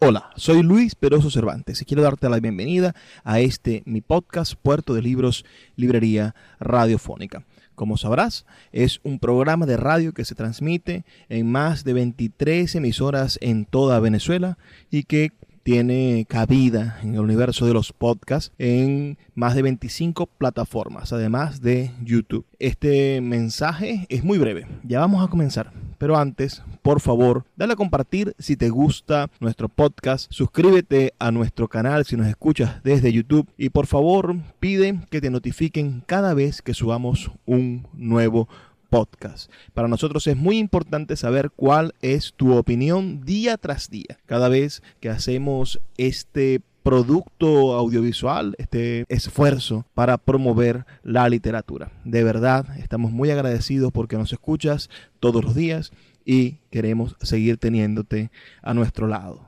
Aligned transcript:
Hola, 0.00 0.30
soy 0.36 0.62
Luis 0.62 0.94
Peroso 0.94 1.28
Cervantes 1.28 1.82
y 1.82 1.84
quiero 1.84 2.04
darte 2.04 2.28
la 2.28 2.38
bienvenida 2.38 2.94
a 3.24 3.40
este 3.40 3.82
mi 3.84 4.00
podcast 4.00 4.54
Puerto 4.54 4.94
de 4.94 5.02
Libros, 5.02 5.44
Librería 5.74 6.36
Radiofónica. 6.60 7.44
Como 7.74 7.96
sabrás, 7.96 8.46
es 8.70 9.00
un 9.02 9.18
programa 9.18 9.66
de 9.66 9.76
radio 9.76 10.14
que 10.14 10.24
se 10.24 10.36
transmite 10.36 11.04
en 11.28 11.50
más 11.50 11.82
de 11.82 11.94
23 11.94 12.76
emisoras 12.76 13.40
en 13.42 13.64
toda 13.64 13.98
Venezuela 13.98 14.56
y 14.88 15.02
que 15.02 15.32
tiene 15.68 16.24
cabida 16.26 16.98
en 17.02 17.12
el 17.12 17.20
universo 17.20 17.66
de 17.66 17.74
los 17.74 17.92
podcasts 17.92 18.54
en 18.56 19.18
más 19.34 19.54
de 19.54 19.60
25 19.60 20.24
plataformas, 20.24 21.12
además 21.12 21.60
de 21.60 21.90
YouTube. 22.02 22.46
Este 22.58 23.20
mensaje 23.20 24.06
es 24.08 24.24
muy 24.24 24.38
breve, 24.38 24.66
ya 24.82 25.00
vamos 25.00 25.22
a 25.22 25.28
comenzar. 25.28 25.70
Pero 25.98 26.16
antes, 26.16 26.62
por 26.80 27.00
favor, 27.00 27.44
dale 27.54 27.74
a 27.74 27.76
compartir 27.76 28.34
si 28.38 28.56
te 28.56 28.70
gusta 28.70 29.28
nuestro 29.40 29.68
podcast, 29.68 30.32
suscríbete 30.32 31.12
a 31.18 31.32
nuestro 31.32 31.68
canal 31.68 32.06
si 32.06 32.16
nos 32.16 32.28
escuchas 32.28 32.82
desde 32.82 33.12
YouTube 33.12 33.46
y 33.58 33.68
por 33.68 33.86
favor 33.86 34.36
pide 34.60 35.00
que 35.10 35.20
te 35.20 35.28
notifiquen 35.28 36.02
cada 36.06 36.32
vez 36.32 36.62
que 36.62 36.72
subamos 36.72 37.30
un 37.44 37.86
nuevo 37.92 38.46
podcast 38.46 38.67
podcast. 38.88 39.50
Para 39.74 39.88
nosotros 39.88 40.26
es 40.26 40.36
muy 40.36 40.58
importante 40.58 41.16
saber 41.16 41.50
cuál 41.50 41.94
es 42.02 42.34
tu 42.36 42.56
opinión 42.56 43.24
día 43.24 43.56
tras 43.56 43.90
día. 43.90 44.18
Cada 44.26 44.48
vez 44.48 44.82
que 45.00 45.08
hacemos 45.08 45.80
este 45.96 46.60
producto 46.82 47.74
audiovisual, 47.74 48.54
este 48.58 49.04
esfuerzo 49.08 49.84
para 49.94 50.16
promover 50.16 50.86
la 51.02 51.28
literatura. 51.28 51.92
De 52.04 52.24
verdad, 52.24 52.78
estamos 52.78 53.12
muy 53.12 53.30
agradecidos 53.30 53.92
porque 53.92 54.16
nos 54.16 54.32
escuchas 54.32 54.88
todos 55.20 55.44
los 55.44 55.54
días 55.54 55.92
y 56.24 56.58
queremos 56.70 57.16
seguir 57.20 57.58
teniéndote 57.58 58.30
a 58.62 58.74
nuestro 58.74 59.06
lado. 59.06 59.47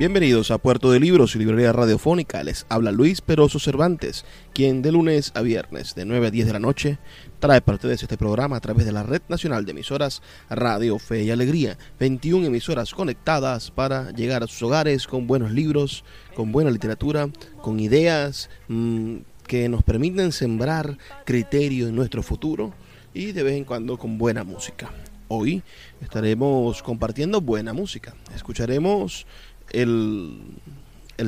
Bienvenidos 0.00 0.50
a 0.50 0.56
Puerto 0.56 0.90
de 0.90 0.98
Libros 0.98 1.36
y 1.36 1.38
Librería 1.38 1.74
Radiofónica. 1.74 2.42
Les 2.42 2.64
habla 2.70 2.90
Luis 2.90 3.20
Peroso 3.20 3.58
Cervantes, 3.58 4.24
quien 4.54 4.80
de 4.80 4.92
lunes 4.92 5.30
a 5.34 5.42
viernes 5.42 5.94
de 5.94 6.06
9 6.06 6.28
a 6.28 6.30
10 6.30 6.46
de 6.46 6.52
la 6.54 6.58
noche 6.58 6.98
trae 7.38 7.60
para 7.60 7.76
ustedes 7.76 8.02
este 8.02 8.16
programa 8.16 8.56
a 8.56 8.60
través 8.60 8.86
de 8.86 8.92
la 8.92 9.02
Red 9.02 9.20
Nacional 9.28 9.66
de 9.66 9.72
Emisoras 9.72 10.22
Radio 10.48 10.98
Fe 10.98 11.24
y 11.24 11.30
Alegría. 11.30 11.76
21 11.98 12.46
emisoras 12.46 12.94
conectadas 12.94 13.70
para 13.70 14.10
llegar 14.12 14.42
a 14.42 14.46
sus 14.46 14.62
hogares 14.62 15.06
con 15.06 15.26
buenos 15.26 15.50
libros, 15.50 16.02
con 16.34 16.50
buena 16.50 16.70
literatura, 16.70 17.28
con 17.60 17.78
ideas 17.78 18.48
mmm, 18.68 19.16
que 19.46 19.68
nos 19.68 19.82
permiten 19.82 20.32
sembrar 20.32 20.96
criterio 21.26 21.88
en 21.88 21.94
nuestro 21.94 22.22
futuro 22.22 22.72
y 23.12 23.32
de 23.32 23.42
vez 23.42 23.54
en 23.54 23.64
cuando 23.64 23.98
con 23.98 24.16
buena 24.16 24.44
música. 24.44 24.90
Hoy 25.32 25.62
estaremos 26.00 26.82
compartiendo 26.82 27.40
buena 27.40 27.72
música. 27.72 28.14
Escucharemos 28.34 29.28
el, 29.72 30.38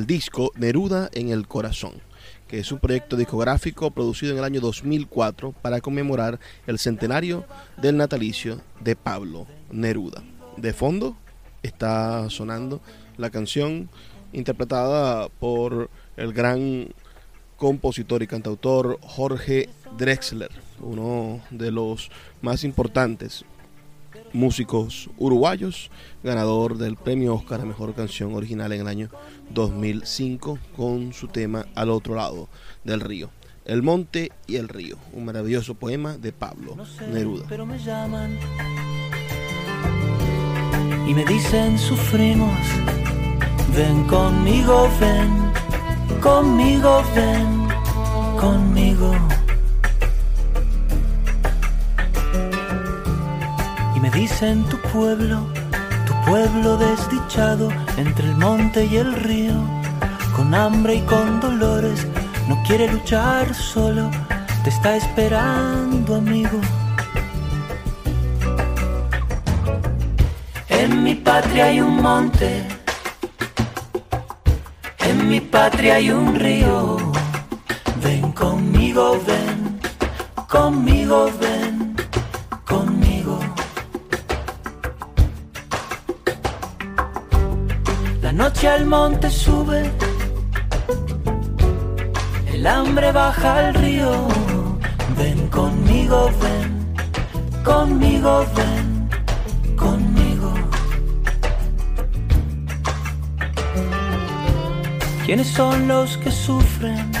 disco 0.05 0.51
Neruda 0.55 1.09
en 1.13 1.29
el 1.29 1.47
Corazón, 1.47 1.93
que 2.47 2.59
es 2.59 2.71
un 2.71 2.79
proyecto 2.79 3.15
discográfico 3.15 3.91
producido 3.91 4.33
en 4.33 4.39
el 4.39 4.43
año 4.43 4.59
2004 4.61 5.51
para 5.51 5.81
conmemorar 5.81 6.39
el 6.67 6.79
centenario 6.79 7.45
del 7.77 7.97
natalicio 7.97 8.61
de 8.79 8.95
Pablo 8.95 9.47
Neruda. 9.71 10.23
De 10.57 10.73
fondo 10.73 11.15
está 11.61 12.29
sonando 12.29 12.81
la 13.17 13.29
canción 13.29 13.89
interpretada 14.33 15.29
por 15.29 15.89
el 16.17 16.33
gran 16.33 16.89
compositor 17.57 18.23
y 18.23 18.27
cantautor 18.27 18.99
Jorge 19.01 19.69
Drexler, 19.97 20.51
uno 20.79 21.41
de 21.49 21.71
los 21.71 22.09
más 22.41 22.63
importantes 22.63 23.45
músicos 24.33 25.09
uruguayos, 25.17 25.89
ganador 26.23 26.77
del 26.77 26.95
premio 26.95 27.35
Oscar 27.35 27.61
a 27.61 27.65
Mejor 27.65 27.93
Canción 27.93 28.33
Original 28.33 28.71
en 28.73 28.81
el 28.81 28.87
año 28.87 29.09
2005 29.51 30.59
con 30.75 31.13
su 31.13 31.27
tema 31.27 31.67
Al 31.75 31.89
otro 31.89 32.15
lado 32.15 32.49
del 32.83 32.99
río. 32.99 33.29
El 33.65 33.81
monte 33.81 34.31
y 34.45 34.57
el 34.57 34.67
río, 34.67 34.97
un 35.13 35.23
maravilloso 35.23 35.75
poema 35.75 36.17
de 36.17 36.33
Pablo 36.33 36.75
no 36.75 36.85
sé, 36.85 37.07
Neruda. 37.07 37.45
Pero 37.47 37.65
me 37.65 37.79
llaman 37.79 38.37
y 41.07 41.13
me 41.13 41.25
dicen 41.25 41.77
sufrimos. 41.77 42.57
Ven 43.75 44.03
conmigo, 44.05 44.89
ven, 44.99 46.19
conmigo, 46.21 47.03
ven, 47.15 47.67
conmigo. 48.39 49.11
Dicen 54.43 54.63
tu 54.65 54.77
pueblo, 54.91 55.47
tu 56.05 56.13
pueblo 56.29 56.77
desdichado 56.77 57.69
entre 57.97 58.25
el 58.25 58.35
monte 58.35 58.85
y 58.85 58.97
el 58.97 59.13
río, 59.13 59.53
con 60.35 60.53
hambre 60.53 60.95
y 60.95 61.01
con 61.01 61.39
dolores, 61.39 62.05
no 62.49 62.61
quiere 62.63 62.91
luchar 62.91 63.53
solo, 63.55 64.09
te 64.63 64.69
está 64.69 64.97
esperando 64.97 66.15
amigo. 66.15 66.59
En 70.67 71.03
mi 71.03 71.15
patria 71.15 71.65
hay 71.65 71.79
un 71.79 72.01
monte, 72.01 72.67
en 74.99 75.29
mi 75.29 75.39
patria 75.39 75.95
hay 75.95 76.09
un 76.09 76.35
río, 76.35 76.97
ven 78.03 78.31
conmigo, 78.33 79.21
ven, 79.25 79.79
conmigo, 80.49 81.31
ven, 81.39 81.62
noche 88.63 88.69
al 88.69 88.85
monte 88.85 89.29
sube, 89.29 89.91
el 92.47 92.65
hambre 92.65 93.11
baja 93.11 93.57
al 93.57 93.73
río. 93.73 94.27
Ven 95.17 95.47
conmigo, 95.49 96.31
ven, 96.41 96.95
conmigo, 97.63 98.45
ven, 98.55 99.09
conmigo. 99.75 100.53
¿Quiénes 105.25 105.47
son 105.47 105.87
los 105.87 106.17
que 106.17 106.31
sufren? 106.31 107.11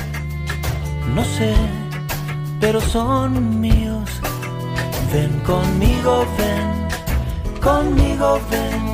No 1.13 1.23
sé, 1.25 1.53
pero 2.61 2.79
son 2.79 3.59
míos. 3.59 4.09
Ven 5.11 5.39
conmigo, 5.41 6.25
ven, 6.37 7.61
conmigo, 7.61 8.39
ven, 8.49 8.92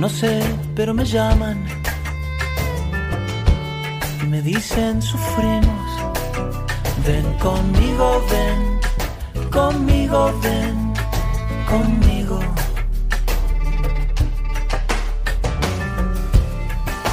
No 0.00 0.08
sé, 0.08 0.40
pero 0.74 0.94
me 0.94 1.04
llaman 1.04 1.62
y 4.22 4.26
me 4.28 4.40
dicen 4.40 5.02
sufrimos. 5.02 5.90
Ven 7.06 7.26
conmigo, 7.34 8.24
ven, 8.30 9.50
conmigo, 9.50 10.32
ven, 10.42 10.94
conmigo. 11.68 12.40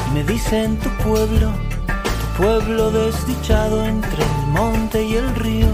Y 0.08 0.14
me 0.14 0.24
dicen 0.24 0.80
tu 0.80 0.90
pueblo, 1.04 1.52
tu 2.22 2.42
pueblo 2.42 2.90
desdichado 2.92 3.84
entre 3.84 4.24
el 4.24 4.48
monte 4.48 5.04
y 5.04 5.16
el 5.16 5.36
río, 5.36 5.74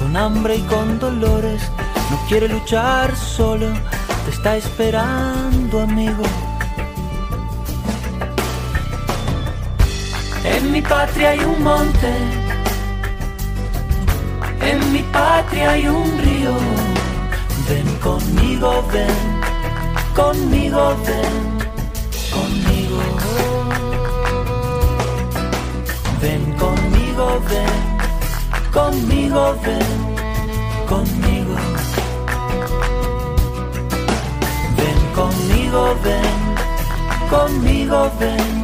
con 0.00 0.16
hambre 0.16 0.56
y 0.56 0.62
con 0.62 0.98
dolores, 0.98 1.62
no 2.10 2.16
quiere 2.26 2.48
luchar 2.48 3.14
solo, 3.14 3.68
te 4.24 4.30
está 4.32 4.56
esperando 4.56 5.53
En 10.44 10.70
mi 10.70 10.80
patria 10.80 11.30
hay 11.30 11.40
un 11.40 11.64
monte, 11.64 12.12
en 14.60 14.92
mi 14.92 15.02
patria 15.12 15.72
hay 15.72 15.88
un 15.88 16.18
río, 16.18 16.54
ven 17.68 17.88
conmigo, 17.96 18.84
ven, 18.92 19.40
conmigo, 20.14 20.96
ven, 21.04 21.58
conmigo. 22.30 23.02
Ven 26.22 26.52
conmigo, 26.56 27.40
ven, 27.50 27.74
conmigo, 28.72 29.56
ven, 29.64 29.90
conmigo. 30.88 31.43
Conmigo, 35.74 35.96
ven, 36.02 37.28
conmigo, 37.28 38.10
ven 38.18 38.63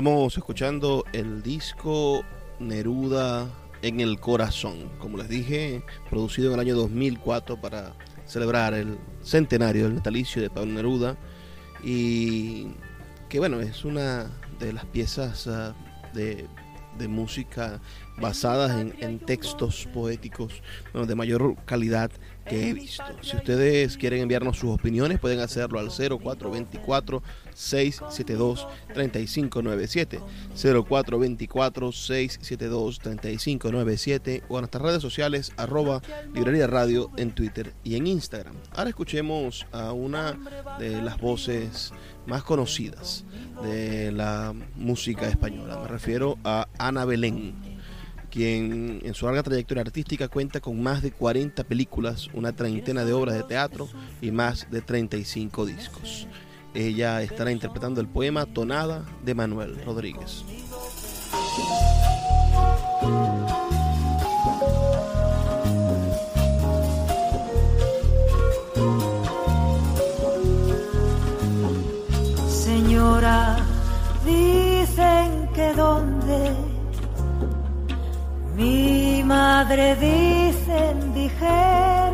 Estamos 0.00 0.34
escuchando 0.38 1.04
el 1.12 1.42
disco 1.42 2.24
Neruda 2.58 3.46
en 3.82 4.00
el 4.00 4.18
corazón, 4.18 4.88
como 4.98 5.18
les 5.18 5.28
dije, 5.28 5.82
producido 6.08 6.48
en 6.48 6.54
el 6.54 6.60
año 6.60 6.74
2004 6.74 7.60
para 7.60 7.92
celebrar 8.24 8.72
el 8.72 8.96
centenario 9.22 9.84
del 9.84 9.96
natalicio 9.96 10.40
de 10.40 10.48
Pablo 10.48 10.72
Neruda 10.72 11.18
y 11.84 12.68
que 13.28 13.40
bueno, 13.40 13.60
es 13.60 13.84
una 13.84 14.30
de 14.58 14.72
las 14.72 14.86
piezas 14.86 15.46
uh, 15.46 15.74
de, 16.14 16.46
de, 16.96 17.06
música 17.06 17.82
basadas 18.16 18.80
en, 18.80 19.18
textos 19.18 19.86
poéticos 19.92 20.62
de 20.94 21.14
mayor 21.14 21.56
calidad 21.66 22.10
que 22.46 22.70
he 22.70 22.72
visto. 22.72 23.04
Si 23.20 23.36
ustedes 23.36 23.98
quieren 23.98 24.22
enviarnos 24.22 24.56
sus 24.56 24.70
opiniones, 24.70 25.18
pueden 25.18 25.40
hacerlo 25.40 25.78
al 25.78 25.90
0424 25.90 27.22
672 27.54 28.66
3597 28.94 30.20
0424 30.54 31.92
672 31.92 32.98
3597 32.98 34.42
o 34.48 34.56
en 34.56 34.60
nuestras 34.62 34.82
redes 34.82 35.02
sociales 35.02 35.52
arroba 35.56 36.02
librería 36.34 36.66
radio 36.66 37.10
en 37.16 37.32
Twitter 37.32 37.74
y 37.84 37.96
en 37.96 38.06
Instagram. 38.06 38.54
Ahora 38.74 38.90
escuchemos 38.90 39.66
a 39.72 39.92
una 39.92 40.38
de 40.78 41.02
las 41.02 41.18
voces 41.18 41.92
más 42.26 42.42
conocidas 42.42 43.24
de 43.62 44.12
la 44.12 44.54
música 44.76 45.28
española. 45.28 45.80
Me 45.82 45.88
refiero 45.88 46.38
a 46.44 46.68
Ana 46.78 47.04
Belén 47.04 47.70
quien 48.30 49.00
en 49.02 49.14
su 49.14 49.26
larga 49.26 49.42
trayectoria 49.42 49.82
artística 49.82 50.28
cuenta 50.28 50.60
con 50.60 50.80
más 50.82 51.02
de 51.02 51.10
40 51.10 51.64
películas, 51.64 52.28
una 52.32 52.52
treintena 52.52 53.04
de 53.04 53.12
obras 53.12 53.34
de 53.34 53.42
teatro 53.42 53.88
y 54.22 54.30
más 54.30 54.70
de 54.70 54.80
35 54.80 55.66
discos. 55.66 56.26
Ella 56.74 57.22
estará 57.22 57.50
interpretando 57.50 58.00
el 58.00 58.08
poema 58.08 58.46
Tonada 58.46 59.04
de 59.24 59.34
Manuel 59.34 59.82
Rodríguez. 59.84 60.44
Señora, 72.48 73.56
dicen 74.24 75.48
que 75.54 75.72
donde 75.74 76.54
mi 78.56 79.22
madre 79.24 79.96
dicen, 79.96 81.14
dijeron, 81.14 82.09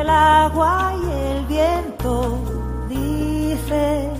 el 0.00 0.08
agua 0.08 0.94
y 1.02 1.04
el 1.30 1.46
viento 1.46 2.38
dicen 2.88 4.10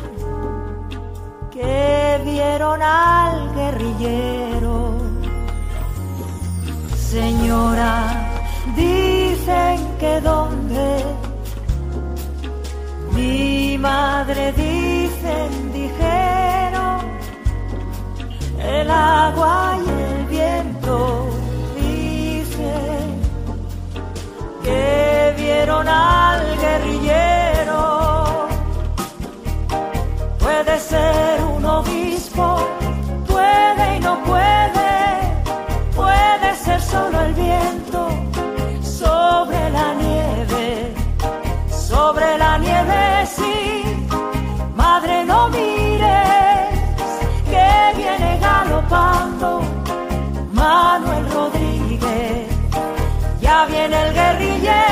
que 1.51 2.21
vieron 2.25 2.83
al 2.83 3.55
guerrillero. 3.55 4.99
Señora, 6.97 7.93
dicen 8.77 9.79
que 9.99 10.21
donde 10.21 11.05
mi 13.15 13.79
madre 13.79 14.53
dicen, 14.53 15.73
dijeron, 15.73 17.01
el 18.59 18.91
agua 18.91 19.79
y 19.85 19.89
el 20.13 20.27
viento 20.27 21.27
dicen 21.77 23.07
que 24.63 25.20
vieron 25.41 25.89
al 25.89 26.41
guerrillero. 26.59 28.49
Puede 30.39 30.79
ser 30.79 31.43
un 31.57 31.65
obispo, 31.65 32.47
puede 33.27 33.97
y 33.97 34.01
no 34.01 34.15
puede, 34.25 34.93
puede 35.95 36.49
ser 36.65 36.81
solo 36.81 37.21
el 37.27 37.35
viento 37.35 38.01
sobre 38.83 39.61
la 39.71 39.89
nieve, 39.95 40.95
sobre 41.89 42.39
la 42.39 42.59
nieve, 42.59 43.27
sí, 43.37 44.07
madre 44.75 45.25
no 45.25 45.49
mire 45.49 46.21
Manuel 50.53 51.31
Rodríguez. 51.33 52.49
Ya 53.41 53.67
viene 53.67 53.97
el 54.09 54.15
guerrillero 54.15 54.90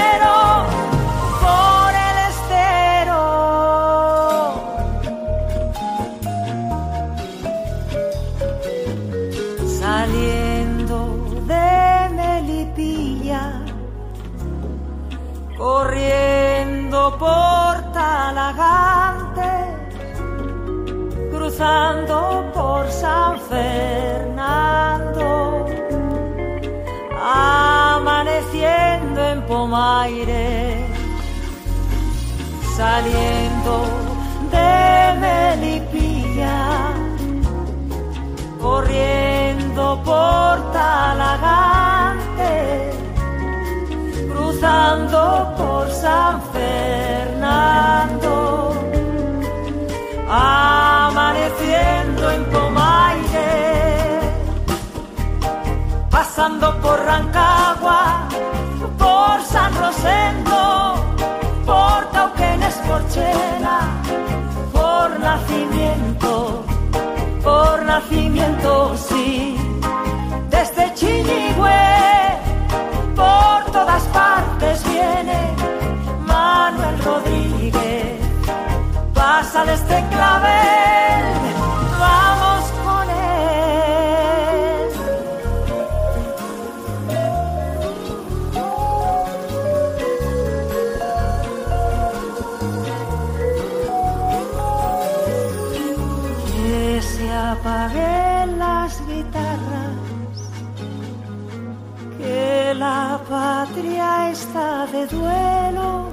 la 102.79 103.21
patria 103.29 104.31
está 104.31 104.87
de 104.87 105.07
duelo, 105.07 106.13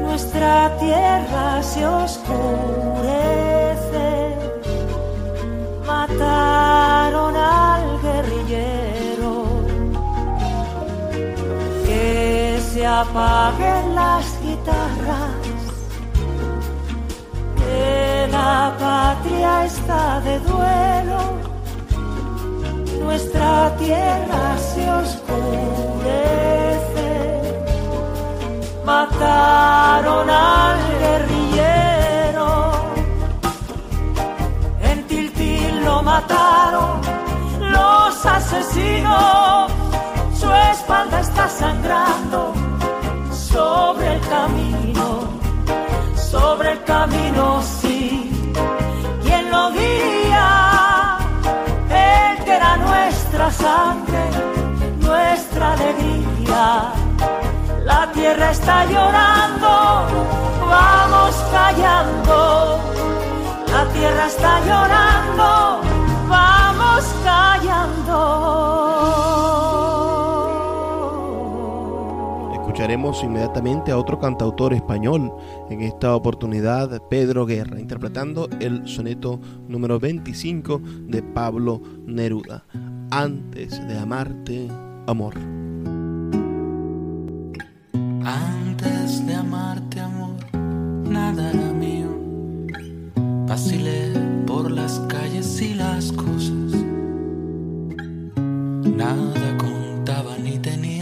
nuestra 0.00 0.74
tierra 0.78 1.62
se 1.62 1.86
oscurece. 1.86 2.40
Mataron 5.86 7.36
al 7.36 8.00
guerrillero, 8.00 9.34
que 11.84 12.58
se 12.72 12.86
apaguen 12.86 13.94
las 13.94 14.24
guitarras, 14.42 15.46
que 17.58 18.28
la 18.30 18.74
patria 18.78 19.64
está 19.66 20.20
de 20.20 20.38
duelo 20.40 21.21
nuestra 23.02 23.76
tierra 23.76 24.56
se 24.58 24.90
oscurece. 24.90 25.32
Mataron 28.84 30.28
al 30.30 30.78
guerrillero, 31.00 32.72
en 34.82 35.06
Tiltil 35.06 35.84
lo 35.84 36.02
mataron 36.02 37.00
los 37.60 38.26
asesinos, 38.26 39.70
su 40.38 40.50
espalda 40.72 41.20
está 41.20 41.48
sangrando 41.48 42.52
sobre 43.32 44.14
el 44.14 44.20
camino, 44.28 45.06
sobre 46.30 46.72
el 46.72 46.84
camino, 46.84 47.62
sí. 47.62 48.30
¿Quién 49.22 49.50
lo 49.50 49.70
diría? 49.70 50.21
Nuestra 53.32 53.50
sangre, 53.50 54.20
nuestra 55.00 55.72
alegría. 55.72 56.92
La 57.82 58.12
tierra 58.12 58.50
está 58.50 58.84
llorando, 58.84 59.68
vamos 60.68 61.34
callando. 61.50 62.78
La 63.68 63.88
tierra 63.94 64.26
está 64.26 64.60
llorando, 64.60 65.80
vamos 66.28 67.04
callando. 67.24 68.18
Escucharemos 72.52 73.24
inmediatamente 73.24 73.92
a 73.92 73.98
otro 73.98 74.18
cantautor 74.18 74.74
español, 74.74 75.32
en 75.70 75.80
esta 75.80 76.14
oportunidad 76.14 77.00
Pedro 77.08 77.46
Guerra, 77.46 77.80
interpretando 77.80 78.50
el 78.60 78.86
soneto 78.86 79.40
número 79.68 79.98
25 79.98 80.82
de 81.06 81.22
Pablo 81.22 81.80
Neruda 82.04 82.66
antes 83.12 83.86
de 83.88 83.98
amarte, 83.98 84.68
amor. 85.06 85.34
Antes 88.24 89.26
de 89.26 89.34
amarte, 89.34 90.00
amor, 90.00 90.36
nada 90.54 91.50
era 91.50 91.72
mío. 91.74 92.08
Vacilé 93.46 94.14
por 94.46 94.70
las 94.70 94.98
calles 95.10 95.60
y 95.60 95.74
las 95.74 96.10
cosas. 96.12 96.72
Nada 98.96 99.58
contaba 99.58 100.38
ni 100.42 100.58
tenía 100.58 101.01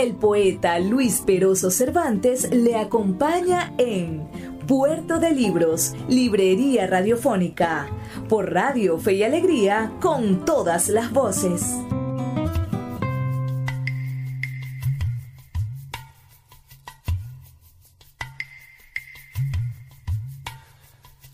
El 0.00 0.14
poeta 0.14 0.78
Luis 0.78 1.20
Peroso 1.26 1.70
Cervantes 1.70 2.50
le 2.50 2.74
acompaña 2.74 3.74
en 3.76 4.26
Puerto 4.66 5.18
de 5.18 5.30
Libros, 5.32 5.92
Librería 6.08 6.86
Radiofónica, 6.86 7.86
por 8.26 8.50
Radio 8.50 8.98
Fe 8.98 9.16
y 9.16 9.24
Alegría, 9.24 9.92
con 10.00 10.46
todas 10.46 10.88
las 10.88 11.12
voces. 11.12 11.76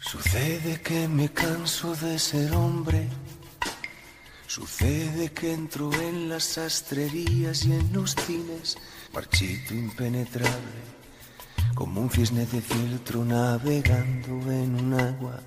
Sucede 0.00 0.80
que 0.82 1.06
me 1.06 1.28
canso 1.28 1.94
de 1.94 2.18
ser 2.18 2.52
hombre. 2.52 3.06
Sucede 4.56 5.32
que 5.32 5.52
entro 5.52 5.92
en 5.92 6.30
las 6.30 6.44
sastrerías 6.44 7.66
y 7.66 7.72
en 7.72 7.92
los 7.92 8.14
cines, 8.14 8.78
marchito 9.12 9.74
impenetrable, 9.74 10.80
como 11.74 12.00
un 12.00 12.08
cisne 12.08 12.46
de 12.46 12.62
filtro 12.62 13.22
navegando 13.22 14.30
en 14.50 14.74
un 14.82 14.94
agua 14.94 15.40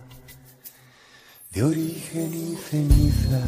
de 1.52 1.64
origen 1.64 2.32
y 2.36 2.56
ceniza. 2.56 3.42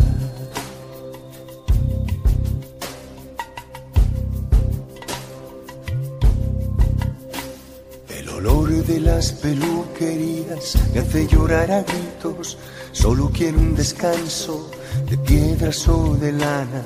El 8.10 8.30
olor 8.30 8.84
de 8.84 9.00
las 9.00 9.32
peluquerías 9.34 10.76
me 10.92 11.02
hace 11.02 11.28
llorar 11.28 11.72
a 11.72 11.84
gritos. 11.84 12.58
Solo 12.94 13.30
quiero 13.32 13.60
un 13.60 13.76
descanso 13.76 14.72
de 15.10 15.18
piedras 15.18 15.88
o 15.88 16.16
de 16.16 16.32
lana. 16.32 16.84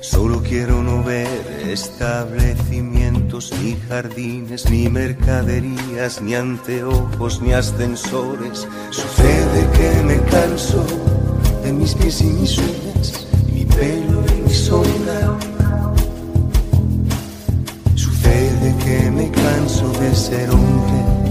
Solo 0.00 0.42
quiero 0.42 0.82
no 0.82 1.04
ver 1.04 1.28
establecimientos, 1.68 3.52
ni 3.62 3.76
jardines, 3.88 4.70
ni 4.70 4.88
mercaderías, 4.88 6.22
ni 6.22 6.34
anteojos, 6.34 7.42
ni 7.42 7.52
ascensores. 7.52 8.66
Sucede 8.90 9.68
que 9.76 10.02
me 10.02 10.20
canso 10.30 10.84
de 11.62 11.72
mis 11.72 11.94
pies 11.94 12.22
y 12.22 12.24
mis 12.24 12.58
uñas, 12.58 13.26
y 13.48 13.52
mi 13.52 13.64
pelo 13.66 14.24
y 14.36 14.40
mi 14.40 14.54
sombra. 14.54 15.38
Sucede 17.94 18.74
que 18.82 19.10
me 19.10 19.30
canso 19.30 19.86
de 20.00 20.14
ser 20.14 20.50
hombre. 20.50 21.29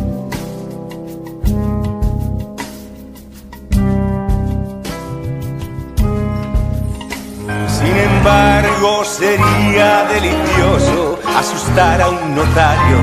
Sería 9.08 10.06
delicioso 10.06 11.20
asustar 11.38 12.02
a 12.02 12.10
un 12.10 12.36
notario 12.36 12.98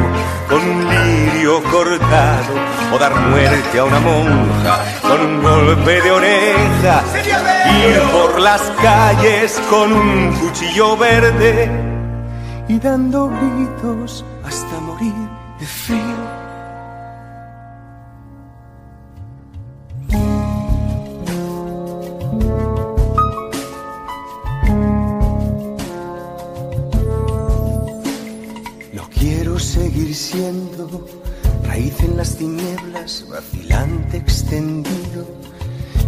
con 0.48 0.58
un 0.58 0.88
lirio 0.88 1.62
cortado 1.64 2.54
o 2.92 2.98
dar 2.98 3.14
muerte 3.14 3.78
a 3.78 3.84
una 3.84 4.00
monja 4.00 4.84
con 5.02 5.20
un 5.20 5.42
golpe 5.42 6.02
de 6.02 6.10
oreja. 6.10 7.02
Ir 7.82 8.00
por 8.12 8.40
las 8.40 8.62
calles 8.82 9.60
con 9.70 9.92
un 9.92 10.32
cuchillo 10.34 10.96
verde 10.96 11.70
y 12.68 12.78
dando 12.78 13.28
gritos 13.28 14.24
hasta 14.44 14.80
morir 14.80 15.14
de 15.58 15.66
frío. 15.66 16.45
Raíz 31.64 32.00
en 32.00 32.16
las 32.16 32.36
tinieblas, 32.36 33.24
vacilante 33.30 34.18
extendido, 34.18 35.24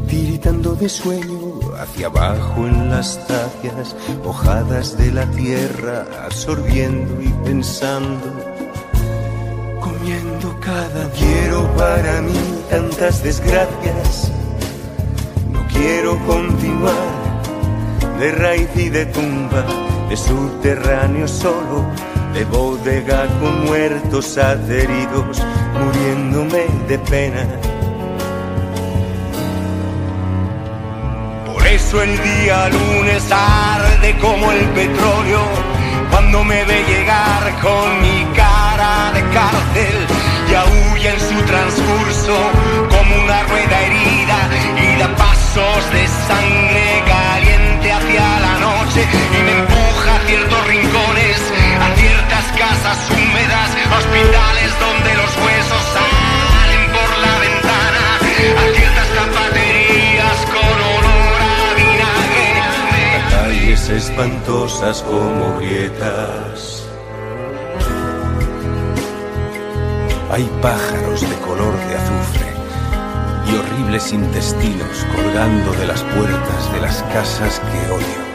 tiritando 0.09 0.75
de 0.75 0.89
sueño 0.89 1.61
hacia 1.79 2.07
abajo 2.07 2.67
en 2.67 2.91
las 2.91 3.27
tapias 3.27 3.97
mojadas 4.25 4.97
de 4.99 5.13
la 5.13 5.27
tierra, 5.31 6.07
absorbiendo 6.25 7.23
y 7.23 7.29
pensando, 7.45 8.27
comiendo 9.81 10.59
cada 10.61 11.11
quiero 11.13 11.75
para 11.77 12.21
mí 12.23 12.41
tantas 12.71 13.23
desgracias. 13.23 14.31
No 15.53 15.67
quiero 15.69 16.19
continuar 16.27 17.29
de 18.19 18.33
raíz 18.33 18.69
y 18.77 18.89
de 18.91 19.07
tumba, 19.07 19.65
de 20.09 20.17
subterráneo 20.17 21.29
solo, 21.29 21.85
de 22.35 22.45
bodega 22.45 23.27
con 23.41 23.67
muertos 23.67 24.39
adheridos, 24.39 25.43
muriéndome 25.81 26.67
de 26.89 26.99
pena. 26.99 27.47
Por 31.47 31.67
eso 31.67 32.03
el 32.03 32.23
día 32.23 32.69
lunes 32.69 33.25
arde 33.31 34.17
como 34.19 34.53
el 34.53 34.65
petróleo, 34.71 35.41
cuando 36.11 36.45
me 36.45 36.65
ve 36.65 36.85
llegar 36.89 37.61
con 37.61 38.03
mi 38.03 38.25
cara 38.37 39.13
de 39.13 39.23
cárcel 39.31 39.97
y 40.51 40.55
aúlla 40.55 41.15
en 41.15 41.21
su 41.21 41.43
transcurso 41.45 42.37
como 42.89 43.25
una 43.25 43.43
rueda 43.45 43.81
herida 43.81 44.49
y 44.77 44.99
da 44.99 45.15
pasos 45.17 45.93
de 45.93 46.07
sangre 46.27 47.03
caliente 47.07 47.93
hacia 47.93 48.41
la 48.41 48.59
noche 48.59 49.07
y 49.39 49.43
me 49.43 49.53
empuja 49.59 50.15
a 50.15 50.17
a 50.17 50.27
ciertas 50.27 50.67
casas 52.59 53.11
húmedas, 53.11 53.71
hospitales 53.97 54.71
donde 54.81 55.15
los 55.15 55.37
huesos 55.37 55.83
salen 55.95 56.85
por 56.93 57.11
la 57.19 57.39
ventana, 57.39 58.03
a 58.17 58.75
ciertas 58.75 59.09
zapaterías 59.15 60.39
con 60.47 60.77
olor 60.97 61.41
a 61.41 61.75
vinagre, 61.81 62.47
calles 63.31 63.89
espantosas 63.89 65.03
como 65.03 65.59
grietas. 65.59 66.85
Hay 70.31 70.45
pájaros 70.61 71.23
de 71.23 71.37
color 71.37 71.75
de 71.87 71.95
azufre 71.97 72.49
y 73.47 73.57
horribles 73.57 74.13
intestinos 74.13 75.07
colgando 75.17 75.73
de 75.73 75.87
las 75.87 76.03
puertas 76.03 76.73
de 76.73 76.81
las 76.81 77.03
casas 77.05 77.61
que 77.61 77.93
odio. 77.93 78.28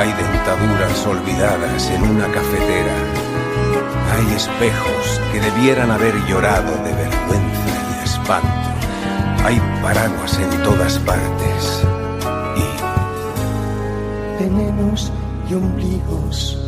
Hay 0.00 0.10
dentaduras 0.14 1.06
olvidadas 1.06 1.90
en 1.90 2.02
una 2.02 2.24
cafetera. 2.32 2.94
Hay 4.14 4.34
espejos 4.34 5.20
que 5.30 5.40
debieran 5.40 5.90
haber 5.90 6.14
llorado 6.26 6.74
de 6.84 6.90
vergüenza 6.94 8.00
y 8.00 8.04
espanto. 8.04 8.48
Hay 9.44 9.60
paraguas 9.82 10.38
en 10.38 10.62
todas 10.62 10.98
partes. 11.00 11.84
Y 12.56 14.42
venenos 14.42 15.12
y 15.50 15.52
ombligos. 15.52 16.59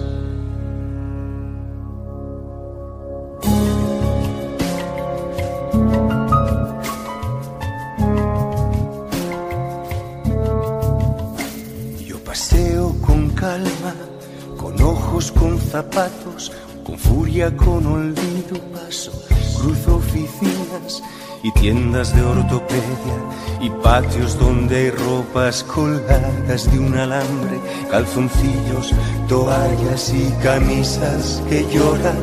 De 22.11 22.21
ortopedia 22.21 23.17
y 23.61 23.71
patios 23.71 24.37
donde 24.37 24.77
hay 24.77 24.91
ropas 24.91 25.63
colgadas 25.63 26.71
de 26.73 26.79
un 26.81 26.95
alambre, 26.97 27.61
calzoncillos, 27.93 28.93
toallas 29.29 30.13
y 30.13 30.29
camisas 30.43 31.41
que 31.49 31.65
lloran. 31.73 32.19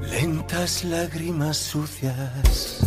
Lentas 0.00 0.82
lágrimas 0.84 1.58
sucias. 1.58 2.80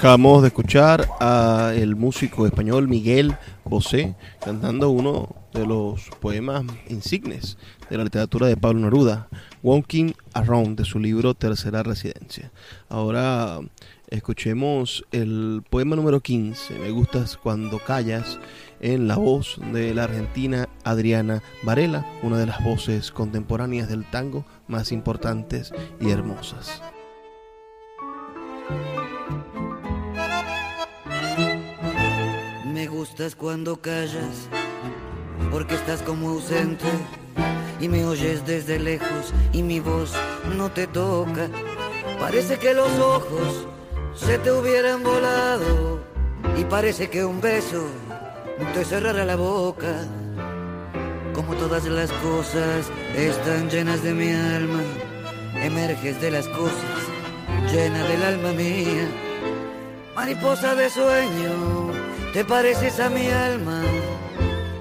Acabamos 0.00 0.40
de 0.40 0.48
escuchar 0.48 1.10
a 1.20 1.74
el 1.76 1.94
músico 1.94 2.46
español 2.46 2.88
Miguel 2.88 3.36
Bosé 3.66 4.14
cantando 4.42 4.88
uno 4.88 5.36
de 5.52 5.66
los 5.66 6.08
poemas 6.20 6.64
insignes 6.88 7.58
de 7.90 7.98
la 7.98 8.04
literatura 8.04 8.46
de 8.46 8.56
Pablo 8.56 8.80
Neruda, 8.80 9.28
Walking 9.62 10.12
Around, 10.32 10.78
de 10.78 10.86
su 10.86 10.98
libro 10.98 11.34
Tercera 11.34 11.82
Residencia. 11.82 12.50
Ahora 12.88 13.60
escuchemos 14.08 15.04
el 15.12 15.62
poema 15.68 15.96
número 15.96 16.20
15, 16.20 16.78
Me 16.78 16.90
gustas 16.92 17.36
cuando 17.36 17.78
callas, 17.78 18.38
en 18.80 19.06
la 19.06 19.16
voz 19.16 19.60
de 19.70 19.92
la 19.92 20.04
argentina 20.04 20.70
Adriana 20.82 21.42
Varela, 21.62 22.06
una 22.22 22.38
de 22.38 22.46
las 22.46 22.64
voces 22.64 23.10
contemporáneas 23.10 23.90
del 23.90 24.08
tango 24.08 24.46
más 24.66 24.92
importantes 24.92 25.74
y 26.00 26.08
hermosas. 26.08 26.80
Gustas 32.86 33.34
cuando 33.34 33.80
callas, 33.80 34.48
porque 35.50 35.74
estás 35.74 36.02
como 36.02 36.30
ausente 36.30 36.86
y 37.80 37.88
me 37.88 38.04
oyes 38.04 38.46
desde 38.46 38.78
lejos 38.78 39.32
y 39.52 39.62
mi 39.62 39.80
voz 39.80 40.12
no 40.56 40.70
te 40.70 40.86
toca. 40.86 41.48
Parece 42.18 42.58
que 42.58 42.74
los 42.74 42.90
ojos 42.98 43.66
se 44.14 44.38
te 44.38 44.52
hubieran 44.52 45.02
volado 45.02 46.00
y 46.58 46.64
parece 46.64 47.08
que 47.10 47.24
un 47.24 47.40
beso 47.40 47.86
te 48.74 48.84
cerrara 48.84 49.24
la 49.24 49.36
boca. 49.36 50.04
Como 51.34 51.54
todas 51.54 51.84
las 51.86 52.12
cosas 52.12 52.90
están 53.16 53.70
llenas 53.70 54.02
de 54.02 54.12
mi 54.12 54.30
alma, 54.32 54.82
emerges 55.62 56.20
de 56.20 56.30
las 56.30 56.46
cosas, 56.48 57.00
llena 57.72 58.04
del 58.04 58.22
alma 58.22 58.52
mía, 58.52 59.08
mariposa 60.14 60.74
de 60.74 60.90
sueño 60.90 61.89
te 62.32 62.44
pareces 62.44 63.00
a 63.00 63.10
mi 63.10 63.26
alma 63.28 63.82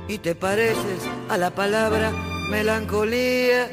y 0.07 0.19
te 0.19 0.35
pareces 0.35 1.01
a 1.29 1.38
la 1.38 1.49
palabra 1.49 2.12
melancolía. 2.49 3.69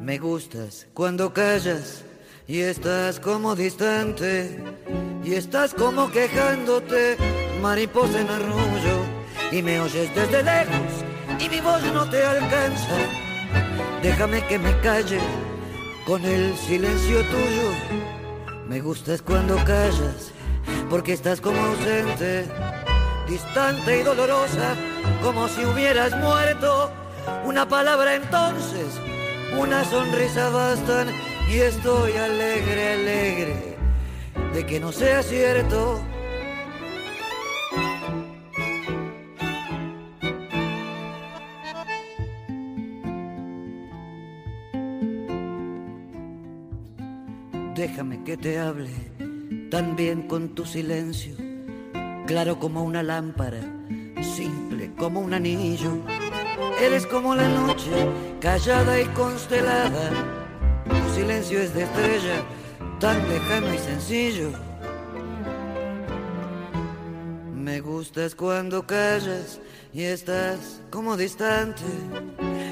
Me 0.00 0.18
gustas 0.18 0.86
cuando 0.92 1.32
callas 1.32 2.04
y 2.46 2.60
estás 2.60 3.20
como 3.20 3.54
distante 3.54 4.62
y 5.24 5.34
estás 5.34 5.72
como 5.72 6.10
quejándote, 6.10 7.16
mariposa 7.62 8.20
en 8.20 8.28
arrullo, 8.28 8.98
y 9.52 9.62
me 9.62 9.80
oyes 9.80 10.14
desde 10.14 10.42
lejos 10.42 10.92
y 11.38 11.48
mi 11.48 11.60
voz 11.60 11.82
no 11.94 12.08
te 12.10 12.22
alcanza. 12.22 12.96
Déjame 14.02 14.44
que 14.46 14.58
me 14.58 14.78
calle 14.80 15.20
con 16.06 16.24
el 16.24 16.56
silencio 16.56 17.18
tuyo. 17.18 17.70
Me 18.68 18.80
gustas 18.80 19.22
cuando 19.22 19.56
callas 19.64 20.32
porque 20.90 21.12
estás 21.12 21.40
como 21.40 21.60
ausente, 21.60 22.44
distante 23.28 24.00
y 24.00 24.02
dolorosa, 24.02 24.74
como 25.22 25.48
si 25.48 25.64
hubieras 25.64 26.16
muerto. 26.18 26.90
Una 27.44 27.66
palabra 27.68 28.14
entonces, 28.16 29.00
una 29.58 29.84
sonrisa 29.84 30.50
bastan 30.50 31.08
y 31.50 31.58
estoy 31.58 32.12
alegre, 32.12 32.92
alegre 32.92 33.76
de 34.52 34.66
que 34.66 34.80
no 34.80 34.92
sea 34.92 35.22
cierto. 35.22 36.00
Déjame 47.74 48.22
que 48.22 48.36
te 48.36 48.58
hable 48.58 48.90
también 49.72 50.28
con 50.28 50.50
tu 50.50 50.66
silencio, 50.66 51.34
claro 52.26 52.58
como 52.58 52.84
una 52.84 53.02
lámpara, 53.02 53.62
simple 54.20 54.92
como 54.98 55.20
un 55.20 55.32
anillo. 55.32 55.92
Eres 56.78 57.06
como 57.06 57.34
la 57.34 57.48
noche, 57.48 57.90
callada 58.38 59.00
y 59.00 59.06
constelada. 59.06 60.10
Tu 60.84 61.14
silencio 61.14 61.58
es 61.58 61.72
de 61.72 61.84
estrella, 61.84 62.44
tan 63.00 63.26
lejano 63.30 63.72
y 63.72 63.78
sencillo. 63.78 64.50
Me 67.54 67.80
gustas 67.80 68.34
cuando 68.34 68.86
callas 68.86 69.58
y 69.94 70.02
estás 70.02 70.82
como 70.90 71.16
distante 71.16 71.82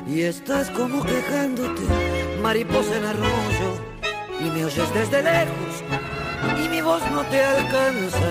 y 0.07 0.21
estás 0.21 0.69
como 0.69 1.03
quejándote, 1.03 1.81
mariposa 2.43 2.95
en 2.95 3.05
arroyo, 3.07 3.71
y 4.39 4.51
me 4.51 4.67
oyes 4.67 4.93
desde 4.93 5.23
lejos 5.23 6.20
y 6.65 6.69
mi 6.69 6.81
voz 6.81 7.03
no 7.11 7.23
te 7.25 7.45
alcanza. 7.45 8.31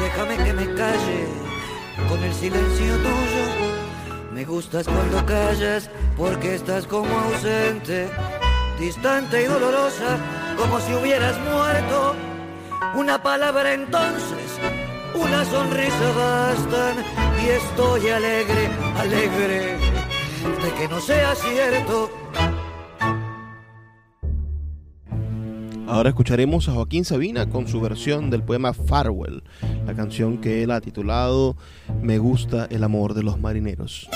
Déjame 0.00 0.36
que 0.36 0.52
me 0.52 0.74
calle 0.74 1.26
con 2.08 2.22
el 2.22 2.34
silencio 2.34 2.96
tuyo. 2.96 3.44
Me 4.32 4.44
gustas 4.44 4.86
cuando 4.86 5.24
callas 5.24 5.88
porque 6.16 6.56
estás 6.56 6.86
como 6.86 7.08
ausente, 7.18 8.08
distante 8.78 9.42
y 9.42 9.46
dolorosa, 9.46 10.18
como 10.56 10.80
si 10.80 10.94
hubieras 10.94 11.38
muerto. 11.40 12.14
Una 12.94 13.22
palabra 13.22 13.72
entonces, 13.72 14.58
una 15.14 15.44
sonrisa 15.44 16.12
bastan 16.16 16.96
y 17.44 17.48
estoy 17.48 18.08
alegre, 18.08 18.68
alegre 18.98 19.78
de 20.62 20.74
que 20.78 20.88
no 20.88 21.00
sea 21.00 21.34
cierto 21.34 22.10
Ahora 25.94 26.08
escucharemos 26.08 26.68
a 26.68 26.72
Joaquín 26.72 27.04
Sabina 27.04 27.48
con 27.48 27.68
su 27.68 27.80
versión 27.80 28.28
del 28.28 28.42
poema 28.42 28.74
Farewell, 28.74 29.44
la 29.86 29.94
canción 29.94 30.38
que 30.38 30.64
él 30.64 30.72
ha 30.72 30.80
titulado 30.80 31.56
Me 32.02 32.18
gusta 32.18 32.66
el 32.68 32.82
amor 32.82 33.14
de 33.14 33.22
los 33.22 33.38
marineros. 33.38 34.10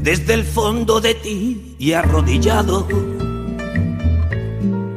Desde 0.07 0.35
el 0.35 0.45
fondo 0.45 1.01
de 1.01 1.15
ti 1.15 1.75
y 1.77 1.91
arrodillado, 1.91 2.87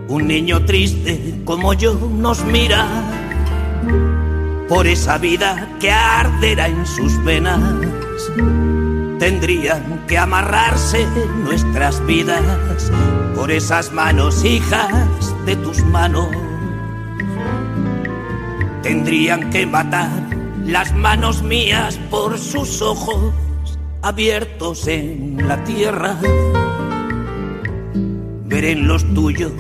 un 0.06 0.28
niño 0.28 0.64
triste 0.64 1.42
como 1.44 1.74
yo 1.74 1.94
nos 1.94 2.44
mira 2.44 2.86
por 4.68 4.86
esa 4.86 5.18
vida 5.18 5.68
que 5.80 5.90
arderá 5.90 6.68
en 6.68 6.86
sus 6.86 7.24
venas. 7.24 7.58
Tendrían 9.18 10.06
que 10.06 10.16
amarrarse 10.16 11.04
nuestras 11.42 12.06
vidas 12.06 12.92
por 13.34 13.50
esas 13.50 13.90
manos, 13.90 14.44
hijas 14.44 15.34
de 15.44 15.56
tus 15.56 15.82
manos. 15.86 16.28
Tendrían 18.84 19.50
que 19.50 19.66
matar 19.66 20.22
las 20.64 20.94
manos 20.94 21.42
mías 21.42 21.98
por 22.12 22.38
sus 22.38 22.80
ojos 22.80 23.32
abiertos 24.02 24.86
en 24.86 25.36
la 25.46 25.62
tierra. 25.64 26.16
Ver 28.46 28.64
en 28.64 28.88
los 28.88 29.04
tuyos 29.14 29.52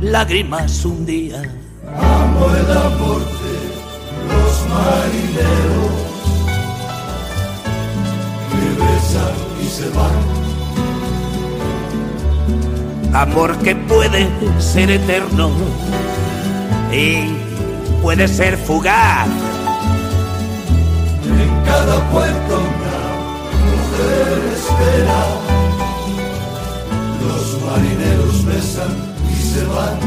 lágrimas 0.00 0.84
un 0.84 1.04
día. 1.06 1.42
Amo 1.96 2.46
el 2.54 2.70
amor 2.76 3.20
de 3.20 3.56
los 4.28 4.68
marineros 4.68 5.92
que 8.50 8.66
besan 8.82 9.34
y 9.62 9.66
se 9.68 9.88
van. 9.90 10.42
Amor 13.14 13.58
que 13.58 13.76
puede 13.76 14.28
ser 14.58 14.90
eterno 14.90 15.50
y 16.90 17.36
puede 18.00 18.26
ser 18.26 18.56
fugaz. 18.56 19.28
En 21.24 21.64
cada 21.64 22.10
puerto 22.10 22.61
Los 27.26 27.62
marineros 27.62 28.44
besan 28.44 28.92
y 29.30 29.42
se 29.42 29.64
van. 29.66 29.98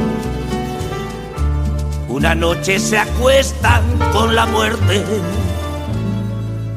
Una 2.10 2.36
noche 2.36 2.80
se 2.80 2.98
acuestan 2.98 3.84
con 4.14 4.36
la 4.36 4.46
muerte 4.46 5.04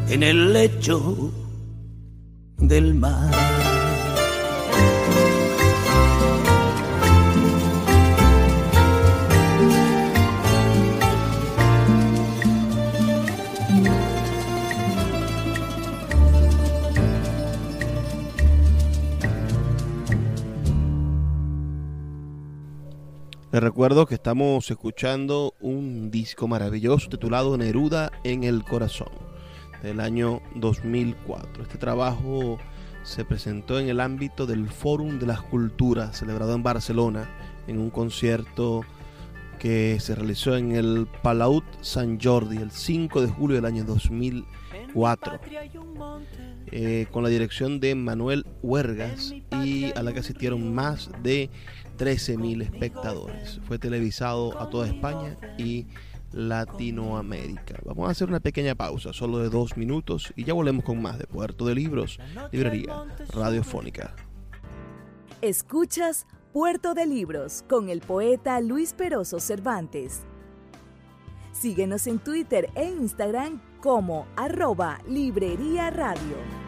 en 0.08 0.22
el 0.22 0.52
lecho 0.52 1.32
del 2.56 2.94
mar. 2.94 3.57
Recuerdo 23.60 24.06
que 24.06 24.14
estamos 24.14 24.70
escuchando 24.70 25.52
un 25.60 26.12
disco 26.12 26.46
maravilloso 26.46 27.08
titulado 27.08 27.58
Neruda 27.58 28.12
en 28.22 28.44
el 28.44 28.62
Corazón 28.62 29.08
del 29.82 29.98
año 29.98 30.40
2004. 30.54 31.64
Este 31.64 31.76
trabajo 31.76 32.58
se 33.02 33.24
presentó 33.24 33.80
en 33.80 33.88
el 33.88 33.98
ámbito 33.98 34.46
del 34.46 34.68
Fórum 34.68 35.18
de 35.18 35.26
las 35.26 35.40
Culturas 35.42 36.18
celebrado 36.18 36.54
en 36.54 36.62
Barcelona 36.62 37.28
en 37.66 37.80
un 37.80 37.90
concierto 37.90 38.82
que 39.58 39.98
se 39.98 40.14
realizó 40.14 40.56
en 40.56 40.76
el 40.76 41.08
Palau 41.24 41.64
Sant 41.80 42.22
Jordi 42.22 42.58
el 42.58 42.70
5 42.70 43.22
de 43.22 43.26
julio 43.26 43.56
del 43.56 43.64
año 43.64 43.82
2004 43.82 45.40
eh, 46.70 47.06
con 47.10 47.24
la 47.24 47.28
dirección 47.28 47.80
de 47.80 47.96
Manuel 47.96 48.46
Huergas 48.62 49.34
y 49.64 49.86
a 49.96 50.02
la 50.04 50.12
que 50.12 50.20
asistieron 50.20 50.74
más 50.74 51.10
de 51.22 51.50
13.000 51.98 52.62
espectadores. 52.62 53.60
Fue 53.66 53.78
televisado 53.78 54.58
a 54.60 54.70
toda 54.70 54.86
España 54.86 55.36
y 55.58 55.86
Latinoamérica. 56.32 57.80
Vamos 57.84 58.08
a 58.08 58.12
hacer 58.12 58.28
una 58.28 58.40
pequeña 58.40 58.74
pausa, 58.74 59.12
solo 59.12 59.38
de 59.38 59.48
dos 59.48 59.76
minutos, 59.76 60.32
y 60.36 60.44
ya 60.44 60.54
volvemos 60.54 60.84
con 60.84 61.00
más 61.00 61.18
de 61.18 61.26
Puerto 61.26 61.66
de 61.66 61.74
Libros, 61.74 62.18
Librería 62.52 63.04
Radiofónica. 63.32 64.14
Escuchas 65.40 66.26
Puerto 66.52 66.94
de 66.94 67.06
Libros 67.06 67.64
con 67.68 67.88
el 67.88 68.00
poeta 68.00 68.60
Luis 68.60 68.92
Peroso 68.92 69.40
Cervantes. 69.40 70.22
Síguenos 71.52 72.06
en 72.06 72.18
Twitter 72.18 72.70
e 72.74 72.84
Instagram 72.84 73.60
como 73.80 74.26
arroba 74.36 74.98
Librería 75.08 75.90
Radio. 75.90 76.67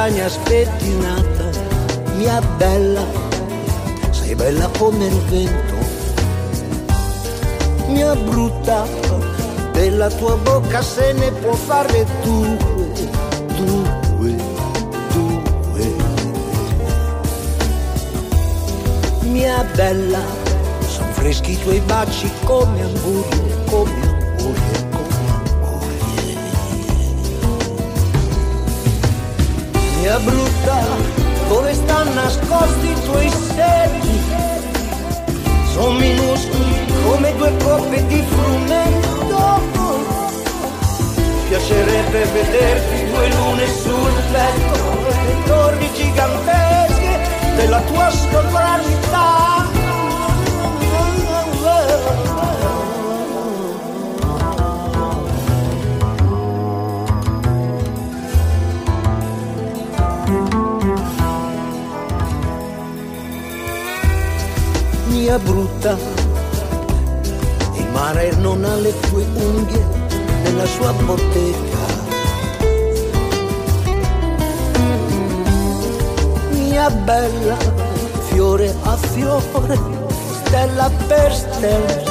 Castagna 0.00 0.28
spettinata, 0.30 1.50
mia 2.16 2.40
bella, 2.56 3.04
sei 4.08 4.34
bella 4.34 4.66
come 4.78 5.04
il 5.04 5.20
vento, 5.28 5.74
mia 7.88 8.14
brutta, 8.16 8.86
della 9.72 10.08
tua 10.08 10.36
bocca 10.36 10.80
se 10.80 11.12
ne 11.12 11.30
può 11.32 11.52
fare 11.52 12.06
due, 12.22 12.56
due, 13.56 14.36
due. 15.12 15.94
Mia 19.24 19.62
bella, 19.74 20.22
son 20.86 21.12
fresquito 21.12 21.70
e 21.70 21.80
baci 21.80 22.30
come 22.44 22.82
hamburger, 22.82 23.64
come 23.66 23.99
Mia 30.10 30.18
brutta, 30.18 30.84
dove 31.46 31.72
stanno 31.72 32.12
nascosti 32.14 32.88
i 32.88 33.00
tuoi 33.04 33.30
seni? 33.30 34.20
Sono 35.70 35.92
minuscoli 36.00 36.74
come 37.04 37.32
due 37.36 37.56
coppe 37.62 38.04
di 38.08 38.20
frumento. 38.28 39.60
Piacerebbe 41.46 42.24
vederti 42.24 43.06
due 43.08 43.28
lune 43.36 43.66
sul 43.68 44.12
letto, 44.32 44.78
le 45.26 45.42
torri 45.46 45.88
gigantesche 45.94 47.20
della 47.54 47.80
tua 47.82 48.10
sovranità. 48.10 48.49
Mia 65.30 65.38
brutta, 65.38 65.96
il 67.74 67.86
mare 67.92 68.32
non 68.38 68.64
ha 68.64 68.74
le 68.74 68.92
tue 68.98 69.24
unghie 69.32 69.86
nella 70.42 70.66
sua 70.66 70.92
bottega. 70.92 71.78
Mia 76.50 76.90
bella, 76.90 77.56
fiore 78.30 78.74
a 78.82 78.96
fiore, 78.96 79.78
stella 80.46 80.90
per 81.06 81.32
stella. 81.32 82.02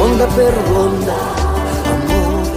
Onda 0.00 0.26
per 0.26 0.54
onda, 0.70 1.14
amore, 1.82 2.50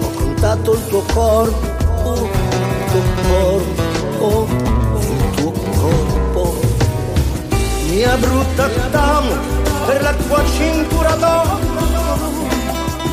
ho 0.00 0.10
contato 0.16 0.72
il 0.72 0.86
tuo 0.88 1.02
corpo, 1.12 2.14
il 2.14 2.90
tuo 2.90 3.02
corpo, 3.28 3.89
il 4.22 5.30
tuo 5.36 5.52
corpo. 5.52 6.58
Mia 7.88 8.16
brutta 8.16 8.68
dama, 8.90 9.38
per 9.86 10.02
la 10.02 10.12
tua 10.12 10.44
cintura 10.56 11.14
d'oro, 11.14 11.58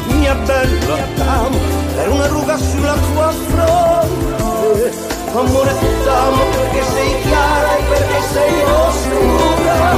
mia 0.08 0.36
bella 0.36 0.98
dama, 1.16 1.58
per 1.96 2.10
una 2.10 2.28
ruga 2.28 2.58
sulla 2.58 2.96
tua 3.14 3.32
fronte. 3.48 5.06
Amore 5.34 5.74
dama, 6.04 6.44
perché 6.52 6.84
sei 6.94 7.22
chiara 7.22 7.78
e 7.78 7.84
perché 7.84 8.22
sei 8.34 8.62
oscura, 8.88 9.96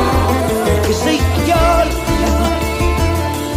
perché 0.64 0.94
sei 0.94 1.22
chiara 1.44 1.90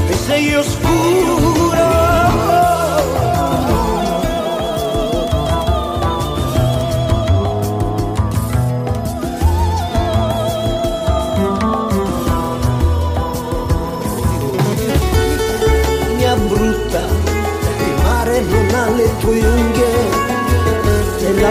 e 0.08 0.14
sei 0.26 0.54
oscura. 0.54 2.21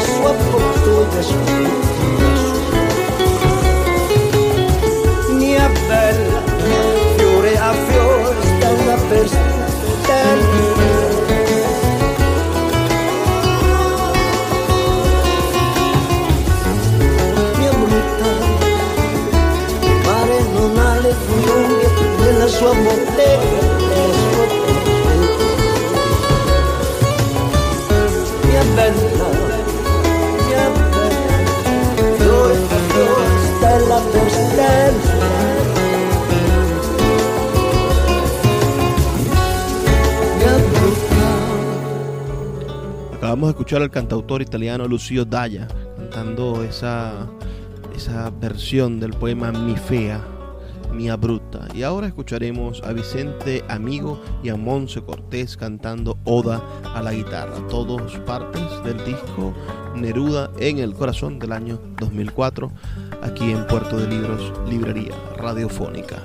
Sua 0.03 0.31
bottiglia 0.33 1.21
scura. 1.21 1.69
Mia 5.33 5.69
bella, 5.87 6.41
fiore 7.17 7.57
a 7.57 7.73
fiore, 7.87 8.35
stella 8.41 8.95
per 9.09 9.27
stella. 9.27 10.59
Mia 17.57 17.71
brutta, 17.71 18.29
il 19.81 19.95
mare 20.05 20.37
non 20.53 20.77
ha 20.77 20.99
le 20.99 21.13
unghie 21.27 21.89
nella 22.19 22.47
sua 22.47 22.73
bottega, 22.73 23.61
nella 23.89 24.13
sua 24.13 24.45
bottega. 24.45 24.89
Mia 28.43 28.63
bella, 28.75 29.10
Acabamos 43.15 43.47
de 43.47 43.51
escuchar 43.51 43.81
al 43.81 43.89
cantautor 43.91 44.41
italiano 44.41 44.87
Lucio 44.87 45.23
Dalla 45.23 45.67
cantando 45.95 46.63
esa, 46.63 47.29
esa 47.95 48.29
versión 48.29 48.99
del 48.99 49.11
poema 49.11 49.51
Mi 49.53 49.77
Fea, 49.77 50.21
Mia 50.91 51.15
Bruta. 51.15 51.67
Y 51.73 51.83
ahora 51.83 52.07
escucharemos 52.07 52.81
a 52.83 52.91
Vicente 52.91 53.63
Amigo 53.69 54.21
y 54.43 54.49
a 54.49 54.57
Monse 54.57 55.01
Cortés 55.01 55.55
cantando 55.55 56.17
Oda 56.25 56.61
a 56.93 57.01
la 57.01 57.13
guitarra, 57.13 57.55
todos 57.69 58.17
partes 58.25 58.63
del 58.83 58.97
disco 59.05 59.53
Neruda 59.95 60.49
en 60.59 60.79
el 60.79 60.93
corazón 60.93 61.39
del 61.39 61.51
año 61.51 61.79
2004, 61.99 62.71
aquí 63.21 63.51
en 63.51 63.65
Puerto 63.67 63.97
de 63.97 64.07
Libros, 64.07 64.53
Librería 64.69 65.13
Radiofónica. 65.37 66.17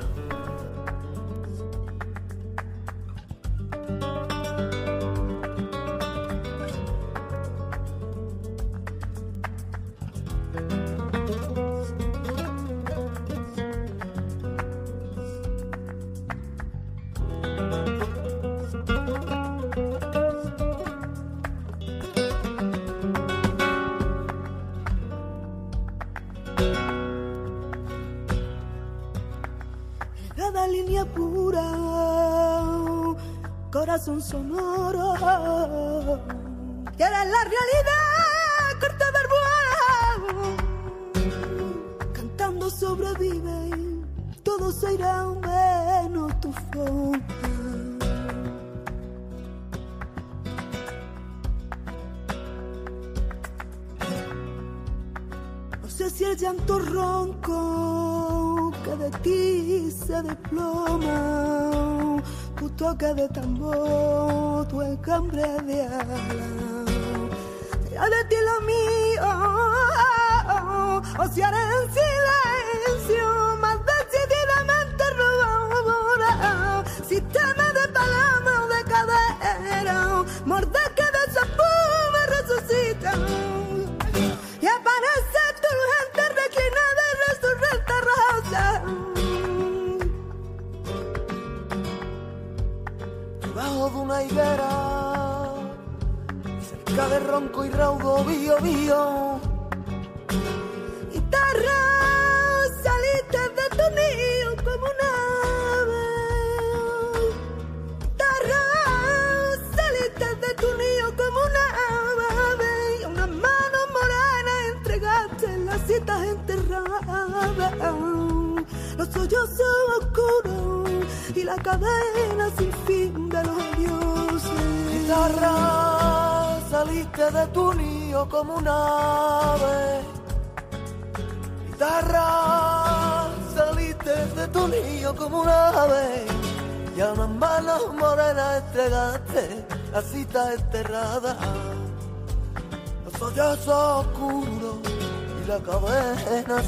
La 145.59 146.63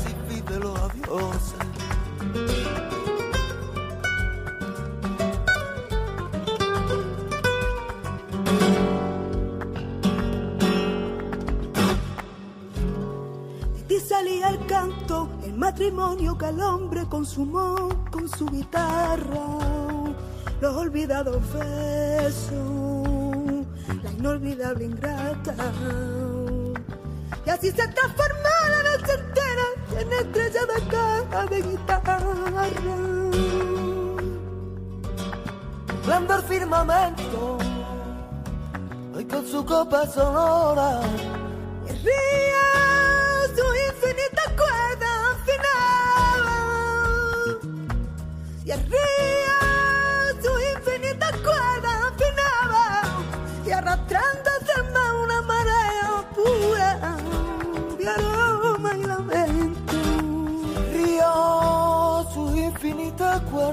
de 0.48 0.58
los 0.60 0.78
ti 13.86 14.00
salía 14.00 14.48
el 14.48 14.64
canto, 14.66 15.28
el 15.44 15.54
matrimonio 15.54 16.38
que 16.38 16.46
el 16.46 16.60
hombre 16.62 17.04
consumó 17.08 17.88
con 18.10 18.26
su 18.28 18.46
guitarra. 18.46 19.58
Los 20.60 20.76
olvidados 20.76 21.40
besos, 21.52 22.56
la 24.02 24.12
inolvidable 24.12 24.86
ingrata. 24.86 25.54
Y 27.46 27.50
así 27.50 27.70
se 27.70 27.86
transformó 27.88 28.27
de. 31.62 31.78
Blando 36.06 36.34
el 36.36 36.42
firmamento, 36.42 37.58
hoy 39.14 39.24
con 39.24 39.46
su 39.46 39.64
copa 39.64 40.06
sonora. 40.06 41.00
Y 41.86 41.90
río, 41.92 42.64
su 43.56 43.66
infinita 43.88 44.42
cuerda 44.56 45.10
afinaba. 45.32 46.56
Y 48.64 48.70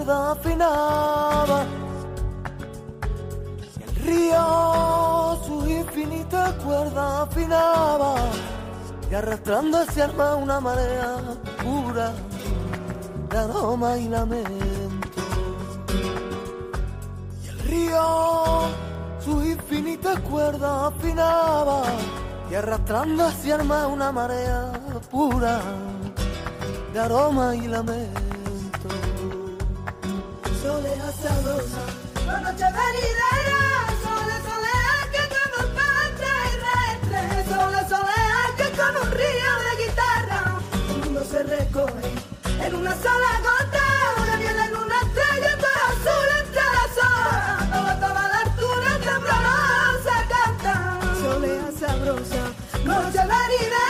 cuerda. 0.06 1.66
Y 3.78 3.84
el 3.84 3.96
río, 4.06 5.40
su 5.46 5.68
infinita 5.68 6.56
cuerda 6.64 7.24
afinaba. 7.24 8.16
Y 9.10 9.16
arrastrando 9.16 9.80
hacia 9.80 10.06
alma 10.06 10.36
una 10.36 10.60
marea 10.60 11.18
pura 11.64 12.12
de 13.30 13.38
aroma 13.38 13.98
y 13.98 14.10
lamento. 14.10 15.22
Y 17.44 17.48
el 17.48 17.60
río, 17.60 18.62
su 19.20 19.44
infinita 19.44 20.20
cuerda 20.22 20.88
afinaba. 20.88 21.84
Y 22.50 22.56
arrastrando 22.56 23.26
hacia 23.26 23.56
alma 23.56 23.88
una 23.88 24.12
marea 24.12 24.72
pura 25.12 25.60
de 26.94 27.00
aroma 27.00 27.56
y 27.56 27.68
lamento. 27.68 28.35
Soleá 30.76 31.10
sabrosa, 31.24 31.84
la 32.28 32.38
noche 32.42 32.66
venidera, 32.66 33.62
sole, 34.04 34.38
solea 34.44 34.98
que 35.14 35.24
como 35.34 35.60
pata 35.74 36.32
y 36.52 36.56
retre, 36.68 37.22
sole, 37.48 37.82
solea 37.88 38.42
que 38.58 38.68
como 38.76 39.00
un 39.06 39.12
río 39.12 39.52
de 39.66 39.74
guitarra, 39.86 40.42
el 40.90 40.98
mundo 41.00 41.22
se 41.32 41.44
recoge 41.44 42.10
en 42.66 42.76
una 42.76 42.92
sola 42.92 43.32
gota, 43.48 43.88
una 44.22 44.36
miel 44.36 44.60
en 44.68 44.76
una 44.76 44.98
estrella, 45.00 45.52
todo 45.64 45.82
azul 45.94 46.28
entre 46.44 46.68
las 46.78 46.94
horas, 47.08 47.58
toda, 47.72 47.94
toda 48.02 48.24
la 48.28 48.40
altura 48.40 48.92
temblorosa 49.08 50.16
canta. 50.28 51.00
Soleá 51.22 51.68
sabrosa, 51.80 52.44
noche 52.84 53.22
venidera, 53.32 53.85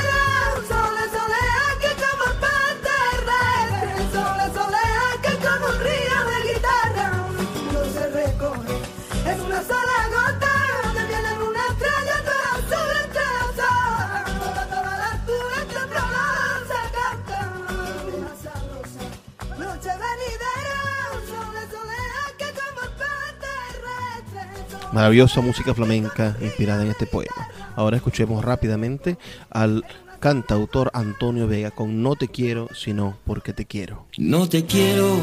Maravillosa 24.93 25.41
música 25.41 25.73
flamenca 25.73 26.37
inspirada 26.41 26.83
en 26.83 26.91
este 26.91 27.05
poema. 27.05 27.49
Ahora 27.75 27.97
escuchemos 27.97 28.43
rápidamente 28.43 29.17
al 29.49 29.83
cantautor 30.19 30.89
Antonio 30.93 31.47
Vega 31.47 31.71
con 31.71 32.01
No 32.01 32.15
te 32.15 32.27
quiero, 32.27 32.69
sino 32.73 33.17
porque 33.25 33.53
te 33.53 33.65
quiero. 33.65 34.05
No 34.17 34.47
te 34.47 34.65
quiero, 34.65 35.19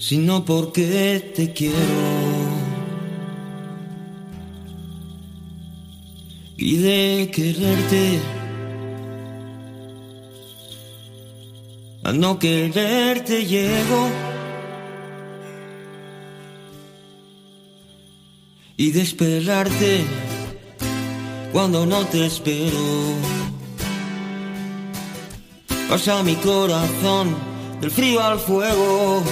sino 0.00 0.44
porque 0.44 1.32
te 1.34 1.52
quiero. 1.52 1.76
Y 6.56 6.76
de 6.78 7.30
quererte 7.32 8.20
a 12.04 12.12
no 12.12 12.38
quererte 12.38 13.44
llego. 13.46 14.31
Y 18.76 18.90
de 18.90 19.02
esperarte 19.02 20.04
cuando 21.52 21.86
no 21.86 22.06
te 22.06 22.26
espero. 22.26 22.78
Pasa 25.88 26.22
mi 26.22 26.34
corazón 26.36 27.36
del 27.80 27.90
frío 27.90 28.22
al 28.22 28.38
fuego. 28.38 29.22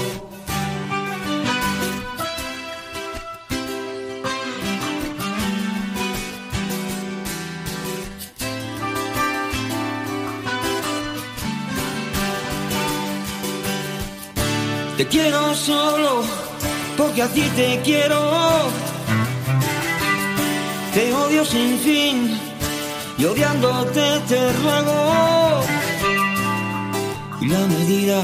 Te 14.98 15.06
quiero 15.06 15.54
solo 15.54 16.22
porque 16.98 17.22
a 17.22 17.28
ti 17.28 17.40
te 17.56 17.80
quiero. 17.82 18.89
Te 20.94 21.14
odio 21.14 21.44
sin 21.44 21.78
fin 21.78 22.36
y 23.16 23.24
odiándote 23.24 24.20
te 24.28 24.52
ruego. 24.54 25.60
Y 27.40 27.46
la 27.46 27.60
medida 27.60 28.20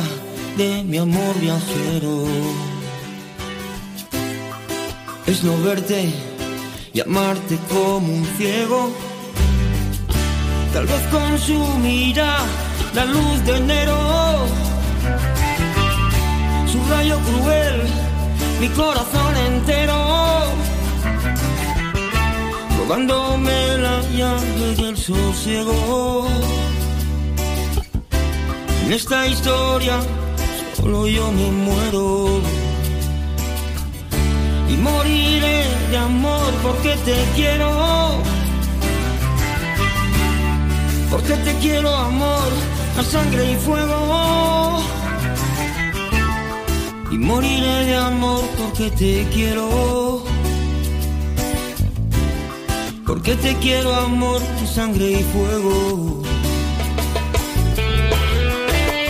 de 0.56 0.82
mi 0.82 0.98
amor 0.98 1.38
viajero 1.40 2.24
es 5.26 5.44
no 5.44 5.56
verte 5.62 6.12
y 6.92 7.00
amarte 7.00 7.56
como 7.68 8.12
un 8.12 8.26
ciego. 8.36 8.90
Tal 10.72 10.86
vez 10.86 11.02
consumirá 11.12 12.38
la 12.94 13.04
luz 13.04 13.44
de 13.44 13.56
enero, 13.58 13.96
su 16.70 16.78
rayo 16.90 17.16
cruel, 17.20 17.82
mi 18.60 18.68
corazón 18.70 19.36
entero 19.36 20.05
robándome 22.86 23.78
la 23.78 24.00
llave 24.16 24.74
del 24.76 24.96
sosiego. 24.96 26.28
En 28.84 28.92
esta 28.92 29.26
historia 29.26 29.98
solo 30.76 31.08
yo 31.08 31.32
me 31.32 31.50
muero 31.50 32.40
y 34.68 34.76
moriré 34.76 35.64
de 35.90 35.96
amor 35.96 36.52
porque 36.62 36.94
te 37.04 37.16
quiero. 37.34 38.22
Porque 41.10 41.34
te 41.38 41.54
quiero 41.54 41.92
amor, 41.92 42.50
a 42.98 43.02
sangre 43.02 43.52
y 43.52 43.56
fuego. 43.56 44.80
Y 47.10 47.18
moriré 47.18 47.86
de 47.86 47.96
amor 47.96 48.44
porque 48.56 48.90
te 48.92 49.26
quiero. 49.32 50.35
Porque 53.06 53.36
te 53.36 53.54
quiero 53.56 53.94
amor, 53.94 54.42
sangre 54.66 55.12
y 55.12 55.22
fuego. 55.22 56.22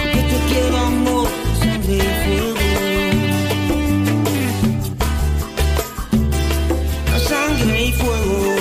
Porque 0.02 0.22
te 0.30 0.38
quiero 0.48 0.76
amor, 0.76 1.28
sangre 1.58 1.96
y 1.96 2.00
fuego. 2.24 2.54
La 7.10 7.18
sangre 7.18 7.84
y 7.86 7.92
fuego. 7.92 8.56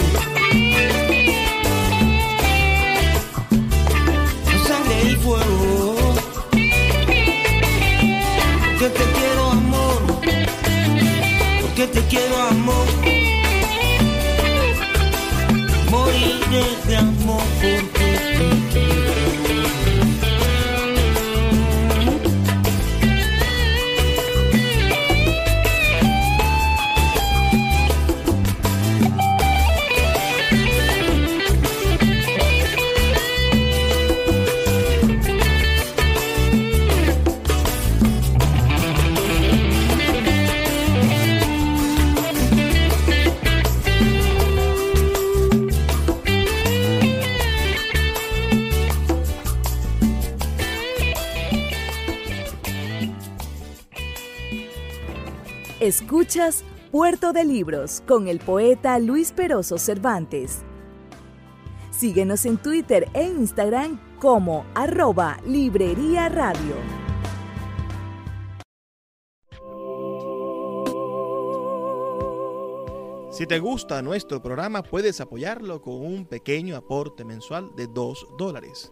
La 4.52 4.58
sangre 4.68 4.98
y 5.12 5.16
fuego. 5.16 5.96
Porque 8.62 8.90
te 8.90 9.06
quiero 9.18 9.52
amor, 9.52 10.02
porque 11.62 11.88
te 11.88 12.02
quiero 12.08 12.42
amor. 12.42 13.05
Moriré 16.56 16.85
Puerto 56.92 57.34
de 57.34 57.44
Libros 57.44 58.02
con 58.08 58.28
el 58.28 58.40
poeta 58.40 58.98
Luis 58.98 59.32
Peroso 59.32 59.78
Cervantes. 59.78 60.64
Síguenos 61.92 62.46
en 62.46 62.58
Twitter 62.58 63.08
e 63.14 63.26
Instagram 63.26 64.00
como 64.20 64.66
arroba 64.74 65.38
Librería 65.46 66.30
Radio. 66.30 66.76
Si 73.32 73.46
te 73.46 73.60
gusta 73.60 74.02
nuestro 74.02 74.42
programa, 74.42 74.82
puedes 74.82 75.22
apoyarlo 75.22 75.82
con 75.82 75.96
un 75.96 76.26
pequeño 76.26 76.76
aporte 76.76 77.24
mensual 77.24 77.76
de 77.76 77.86
2 77.88 78.30
dólares. 78.38 78.92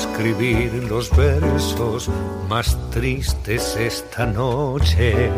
Escribir 0.00 0.72
los 0.88 1.14
versos 1.14 2.08
más 2.48 2.76
tristes 2.90 3.76
esta 3.76 4.24
noche. 4.24 5.30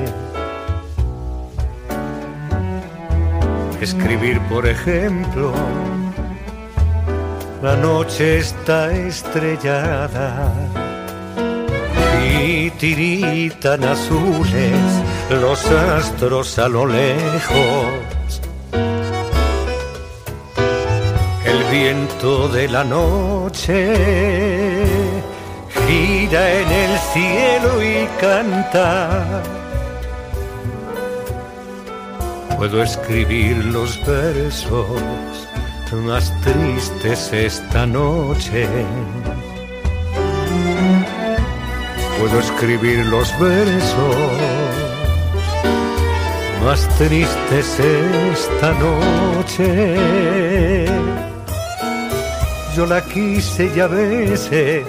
Escribir, 3.81 4.41
por 4.43 4.65
ejemplo, 4.67 5.53
la 7.61 7.75
noche 7.77 8.39
está 8.39 8.93
estrellada 8.93 10.53
y 12.25 12.71
tiritan 12.71 13.83
azules 13.83 14.83
los 15.29 15.67
astros 15.67 16.59
a 16.61 16.69
lo 16.69 16.87
lejos. 16.87 18.12
El 21.53 21.65
viento 21.65 22.49
de 22.49 22.67
la 22.67 22.83
noche 22.83 23.95
gira 25.87 26.51
en 26.61 26.73
el 26.73 26.99
cielo 27.13 27.83
y 27.83 28.09
canta. 28.19 29.43
Puedo 32.57 32.83
escribir 32.83 33.57
los 33.67 34.01
versos 34.07 34.87
más 35.93 36.33
tristes 36.41 37.33
esta 37.35 37.87
noche. 37.87 38.67
Puedo 42.19 42.41
escribir 42.41 43.05
los 43.07 43.29
versos 43.39 44.17
más 46.65 46.89
tristes 46.97 47.79
esta 47.81 48.73
noche. 48.73 50.13
Yo 52.75 52.87
la 52.87 53.03
quise 53.03 53.71
y 53.77 53.81
a 53.81 53.87
veces 53.87 54.85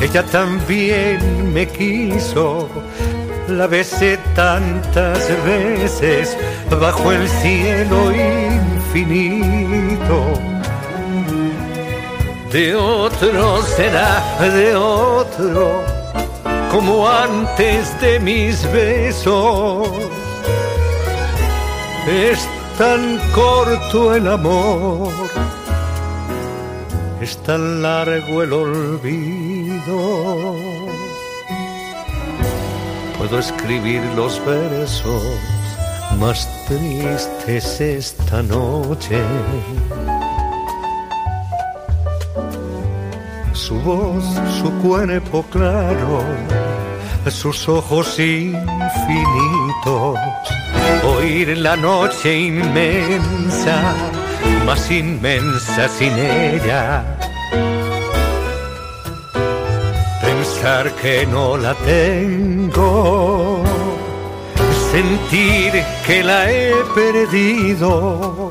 ella 0.00 0.22
también 0.24 1.52
me 1.52 1.68
quiso. 1.68 2.68
La 3.48 3.66
besé 3.66 4.18
tantas 4.34 5.28
veces 5.44 6.36
bajo 6.80 7.12
el 7.12 7.28
cielo 7.28 8.10
infinito. 8.12 9.30
De 12.50 12.74
otro 12.74 13.62
será, 13.62 14.22
de 14.40 14.74
otro, 14.74 15.84
como 16.70 17.06
antes 17.06 18.00
de 18.00 18.18
mis 18.20 18.64
besos. 18.72 19.88
Es 22.08 22.48
tan 22.78 23.18
corto 23.34 24.14
el 24.14 24.26
amor, 24.26 25.12
es 27.20 27.36
tan 27.42 27.82
largo 27.82 28.42
el 28.42 28.52
olvido. 28.52 30.56
Puedo 33.18 33.38
escribir 33.38 34.02
los 34.16 34.44
versos 34.46 35.22
más 36.18 36.48
tristes 36.66 37.80
esta 37.80 38.42
noche. 38.42 39.20
Su 43.52 43.74
voz, 43.80 44.24
su 44.60 44.70
cuerpo 44.82 45.44
claro, 45.50 46.22
sus 47.28 47.68
ojos 47.68 48.18
infinitos, 48.18 50.18
oír 51.04 51.56
la 51.58 51.76
noche 51.76 52.38
inmensa, 52.38 53.94
más 54.64 54.90
inmensa 54.90 55.88
sin 55.88 56.12
ella. 56.12 57.04
Pensar 60.22 60.92
que 61.02 61.26
no 61.26 61.56
la 61.56 61.74
tengo, 61.74 63.62
sentir 64.92 65.72
que 66.06 66.22
la 66.22 66.50
he 66.50 66.74
perdido. 66.94 68.50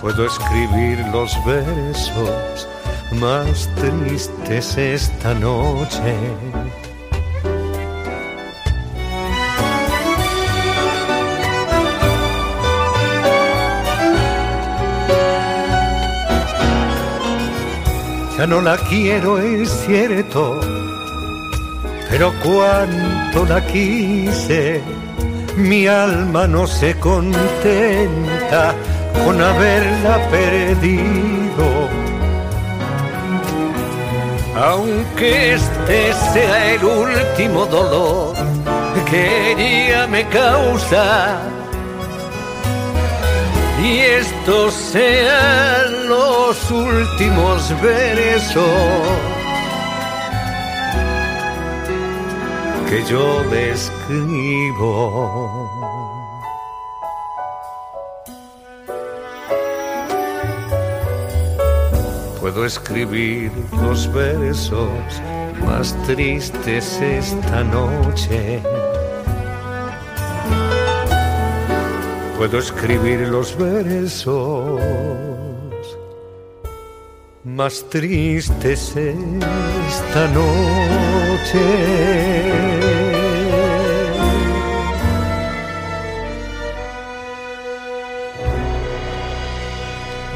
Puedo 0.00 0.26
escribir 0.26 0.98
los 1.12 1.32
versos 1.44 2.68
más 3.12 3.68
tristes 3.76 4.76
esta 4.78 5.34
noche 5.34 6.14
Ya 18.40 18.46
no 18.46 18.62
la 18.62 18.78
quiero, 18.78 19.38
es 19.38 19.68
cierto, 19.84 20.58
pero 22.08 22.32
cuánto 22.42 23.44
la 23.44 23.60
quise, 23.66 24.80
mi 25.56 25.86
alma 25.86 26.46
no 26.46 26.66
se 26.66 26.98
contenta 26.98 28.74
con 29.26 29.42
haberla 29.42 30.26
perdido. 30.30 31.66
Aunque 34.56 35.52
este 35.52 36.14
sea 36.32 36.74
el 36.76 36.82
último 36.82 37.66
dolor 37.66 38.34
que 39.10 39.52
ella 39.52 40.06
me 40.06 40.26
causa 40.28 41.42
y 43.82 43.98
esto 43.98 44.70
sea 44.70 45.84
lo 46.08 46.29
los 46.50 46.70
últimos 46.72 47.80
besos 47.80 48.64
que 52.88 53.04
yo 53.08 53.44
describo. 53.50 54.98
Puedo 62.40 62.66
escribir 62.66 63.52
los 63.70 64.12
versos 64.12 65.22
más 65.64 65.94
tristes 66.04 67.00
esta 67.00 67.62
noche. 67.62 68.60
Puedo 72.36 72.58
escribir 72.58 73.20
los 73.28 73.56
versos 73.56 75.29
más 77.60 77.84
tristes 77.90 78.96
esta 78.96 80.28
noche. 80.28 81.60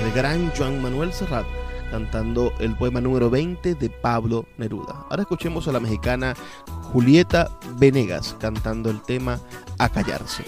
El 0.04 0.12
gran 0.14 0.50
Juan 0.50 0.82
Manuel 0.82 1.14
Serrat 1.14 1.46
cantando 1.90 2.52
el 2.58 2.76
poema 2.76 3.00
número 3.00 3.30
20 3.30 3.74
de 3.74 3.88
Pablo 3.88 4.44
Neruda. 4.58 5.06
Ahora 5.08 5.22
escuchemos 5.22 5.66
a 5.66 5.72
la 5.72 5.80
mexicana 5.80 6.34
Julieta 6.92 7.58
Venegas 7.78 8.36
cantando 8.38 8.90
el 8.90 9.00
tema 9.00 9.40
A 9.78 9.88
callarse. 9.88 10.44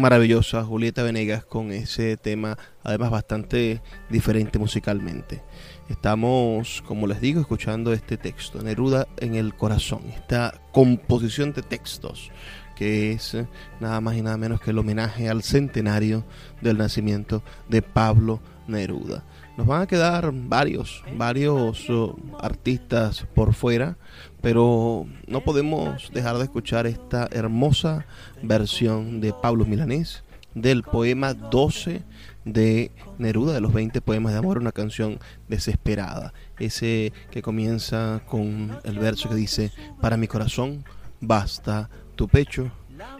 Maravillosa 0.00 0.64
Julieta 0.64 1.02
Venegas 1.02 1.44
con 1.44 1.72
ese 1.72 2.16
tema, 2.16 2.58
además 2.82 3.10
bastante 3.10 3.82
diferente 4.08 4.58
musicalmente. 4.58 5.42
Estamos, 5.88 6.82
como 6.86 7.06
les 7.06 7.20
digo, 7.20 7.40
escuchando 7.40 7.92
este 7.92 8.16
texto, 8.16 8.62
Neruda 8.62 9.06
en 9.18 9.34
el 9.34 9.54
corazón, 9.54 10.02
esta 10.08 10.60
composición 10.72 11.52
de 11.52 11.62
textos 11.62 12.30
que 12.76 13.12
es 13.12 13.36
nada 13.78 14.00
más 14.00 14.16
y 14.16 14.22
nada 14.22 14.38
menos 14.38 14.58
que 14.62 14.70
el 14.70 14.78
homenaje 14.78 15.28
al 15.28 15.42
centenario 15.42 16.24
del 16.62 16.78
nacimiento 16.78 17.42
de 17.68 17.82
Pablo 17.82 18.40
Neruda. 18.68 19.22
Nos 19.60 19.66
van 19.66 19.82
a 19.82 19.86
quedar 19.86 20.32
varios, 20.32 21.04
varios 21.18 21.90
oh, 21.90 22.16
artistas 22.40 23.26
por 23.34 23.52
fuera, 23.52 23.98
pero 24.40 25.06
no 25.26 25.44
podemos 25.44 26.10
dejar 26.14 26.38
de 26.38 26.44
escuchar 26.44 26.86
esta 26.86 27.28
hermosa 27.30 28.06
versión 28.42 29.20
de 29.20 29.34
Pablo 29.34 29.66
Milanés 29.66 30.24
del 30.54 30.82
poema 30.82 31.34
12 31.34 32.00
de 32.46 32.90
Neruda, 33.18 33.52
de 33.52 33.60
los 33.60 33.74
20 33.74 34.00
poemas 34.00 34.32
de 34.32 34.38
amor, 34.38 34.56
una 34.56 34.72
canción 34.72 35.18
desesperada. 35.46 36.32
Ese 36.58 37.12
que 37.30 37.42
comienza 37.42 38.22
con 38.26 38.78
el 38.84 38.98
verso 38.98 39.28
que 39.28 39.34
dice, 39.34 39.72
para 40.00 40.16
mi 40.16 40.26
corazón 40.26 40.86
basta 41.20 41.90
tu 42.16 42.28
pecho, 42.28 42.72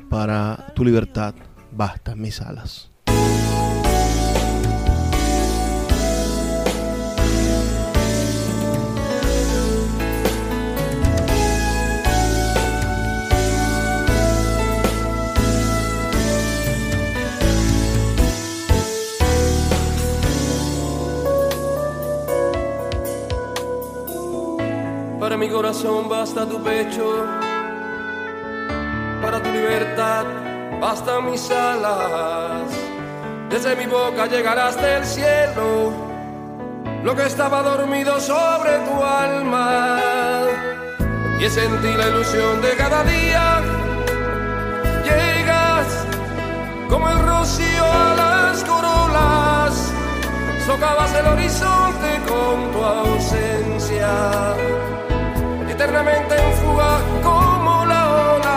para 0.09 0.72
tu 0.74 0.86
libertad 0.86 1.34
bastan 1.70 2.18
mis 2.18 2.41
alas. 2.41 2.89
Mi 25.41 25.49
corazón 25.49 26.07
basta 26.07 26.45
tu 26.45 26.62
pecho, 26.62 27.24
para 29.22 29.43
tu 29.43 29.51
libertad 29.51 30.26
bastan 30.78 31.30
mis 31.30 31.51
alas. 31.51 32.68
Desde 33.49 33.74
mi 33.74 33.86
boca 33.86 34.26
llegarás 34.26 34.76
del 34.76 35.03
cielo, 35.03 35.95
lo 37.03 37.16
que 37.16 37.24
estaba 37.24 37.62
dormido 37.62 38.20
sobre 38.20 38.72
tu 38.80 39.03
alma. 39.03 39.99
Y 41.41 41.45
es 41.47 41.57
en 41.57 41.80
ti 41.80 41.93
la 41.97 42.09
ilusión 42.09 42.61
de 42.61 42.76
cada 42.76 43.03
día. 43.05 43.62
Llegas 45.05 45.86
como 46.91 47.09
el 47.09 47.18
rocío 47.18 47.84
a 47.84 48.14
las 48.14 48.62
corolas, 48.64 49.91
socavas 50.66 51.14
el 51.14 51.26
horizonte 51.28 52.11
con 52.28 52.72
tu 52.72 52.84
ausencia 52.84 54.51
eternamente 55.80 56.34
en 56.36 56.52
fuga 56.56 57.00
como 57.22 57.86
la 57.86 58.10
ola. 58.34 58.56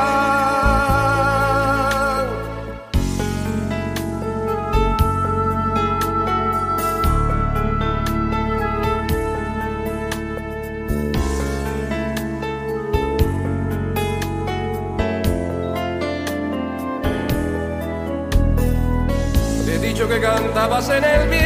Te 19.65 19.75
he 19.75 19.79
dicho 19.79 20.09
que 20.09 20.19
cantabas 20.19 20.89
en 20.89 21.05
el 21.05 21.29
viento 21.29 21.42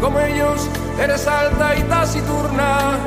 como 0.00 0.18
ellos 0.20 0.68
eres 0.98 1.26
alta 1.26 1.76
y 1.76 1.82
taciturna 1.82 2.98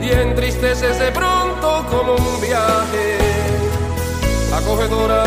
y 0.00 0.10
entristeces 0.10 0.98
de 0.98 1.10
pronto 1.12 1.84
como 1.90 2.14
un 2.14 2.40
viaje. 2.40 3.18
Acogedora 4.54 5.24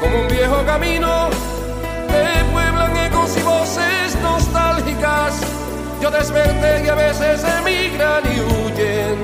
como 0.00 0.22
un 0.22 0.28
viejo 0.28 0.64
camino 0.64 1.28
te 2.08 2.44
pueblan 2.52 2.96
ecos 2.96 3.36
y 3.36 3.42
voces 3.42 4.16
nostálgicas. 4.22 5.40
Yo 6.00 6.10
desperté 6.10 6.84
y 6.84 6.88
a 6.88 6.94
veces 6.94 7.44
emigran 7.58 8.22
y 8.24 8.40
huyen. 8.40 9.16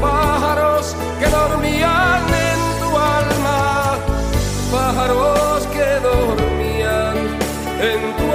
Pájaros 0.00 0.96
que 1.20 1.26
dormían 1.28 2.22
en 2.28 2.80
tu 2.80 2.96
alma 2.96 3.98
pájaros 4.72 5.66
que 5.66 6.00
dormían 6.00 7.16
en 7.80 8.16
tu 8.16 8.24
alma 8.24 8.29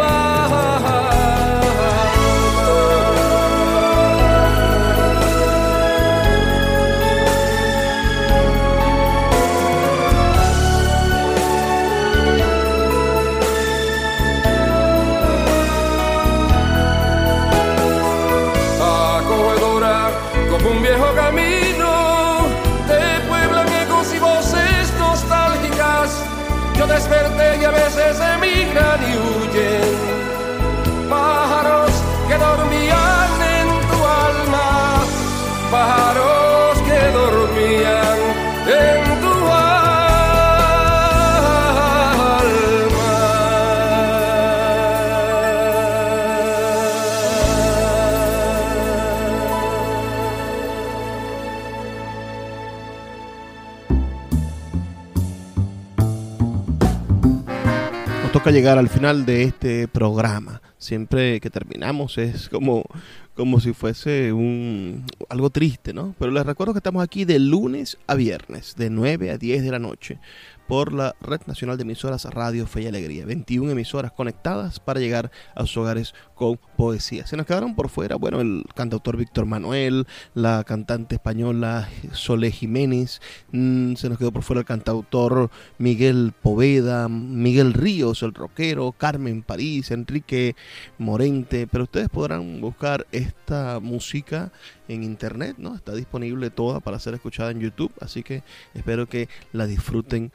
toca 58.46 58.54
llegar 58.54 58.78
al 58.78 58.90
final 58.90 59.26
de 59.26 59.42
este 59.42 59.88
programa. 59.88 60.62
Siempre 60.78 61.40
que 61.40 61.50
terminamos 61.50 62.20
es 62.20 62.48
como, 62.48 62.86
como 63.34 63.60
si 63.60 63.74
fuese 63.74 64.34
un, 64.34 65.04
algo 65.30 65.50
triste, 65.50 65.94
¿no? 65.94 66.14
Pero 66.20 66.30
les 66.30 66.46
recuerdo 66.46 66.72
que 66.74 66.78
estamos 66.78 67.04
aquí 67.04 67.26
de 67.26 67.40
lunes 67.40 67.98
a 68.06 68.14
viernes, 68.14 68.76
de 68.78 68.92
9 68.92 69.32
a 69.32 69.40
10 69.40 69.64
de 69.64 69.72
la 69.72 69.80
noche, 69.80 70.20
por 70.68 70.94
la 70.94 71.16
Red 71.22 71.42
Nacional 71.46 71.78
de 71.78 71.84
Emisoras 71.84 72.26
Radio 72.26 72.66
Fe 72.68 72.84
y 72.84 72.88
Alegría. 72.88 73.26
21 73.26 73.72
emisoras 73.72 74.12
conectadas 74.12 74.80
para 74.80 75.00
llegar 75.00 75.32
a 75.56 75.62
sus 75.62 75.78
hogares 75.78 76.14
con 76.34 76.60
poesía. 76.78 77.26
Se 77.28 77.38
nos 77.38 77.46
quedaron 77.46 77.76
por 77.76 77.90
fuera, 77.90 78.16
bueno, 78.16 78.42
el 78.42 78.64
cantautor 78.76 79.18
Víctor 79.18 79.46
Manuel, 79.46 80.08
la 80.34 80.64
cantante 80.64 81.16
española 81.16 81.90
Sole 82.12 82.52
Jiménez, 82.52 83.22
mm, 83.52 83.96
se 83.96 84.10
nos 84.10 84.18
quedó 84.18 84.32
por 84.32 84.44
fuera 84.44 84.60
el 84.60 84.66
cantautor 84.66 85.50
Miguel 85.78 86.34
Poveda, 86.42 87.08
Miguel 87.08 87.74
Ríos, 87.74 88.24
el 88.24 88.34
rockero, 88.34 88.92
Carmen 88.92 89.44
París, 89.44 89.92
Enrique 89.92 90.56
Morente, 90.98 91.68
pero 91.68 91.86
ustedes 91.86 92.10
podrán 92.10 92.62
buscar 92.62 93.08
esta 93.12 93.80
música 93.80 94.52
en 94.88 95.04
internet, 95.04 95.56
¿no? 95.58 95.76
Está 95.76 95.94
disponible 95.94 96.50
toda 96.50 96.80
para 96.80 97.00
ser 97.00 97.14
escuchada 97.14 97.52
en 97.52 97.60
YouTube, 97.60 97.92
así 98.02 98.24
que 98.24 98.44
espero 98.74 99.08
que 99.08 99.30
la 99.54 99.66
disfruten 99.66 100.32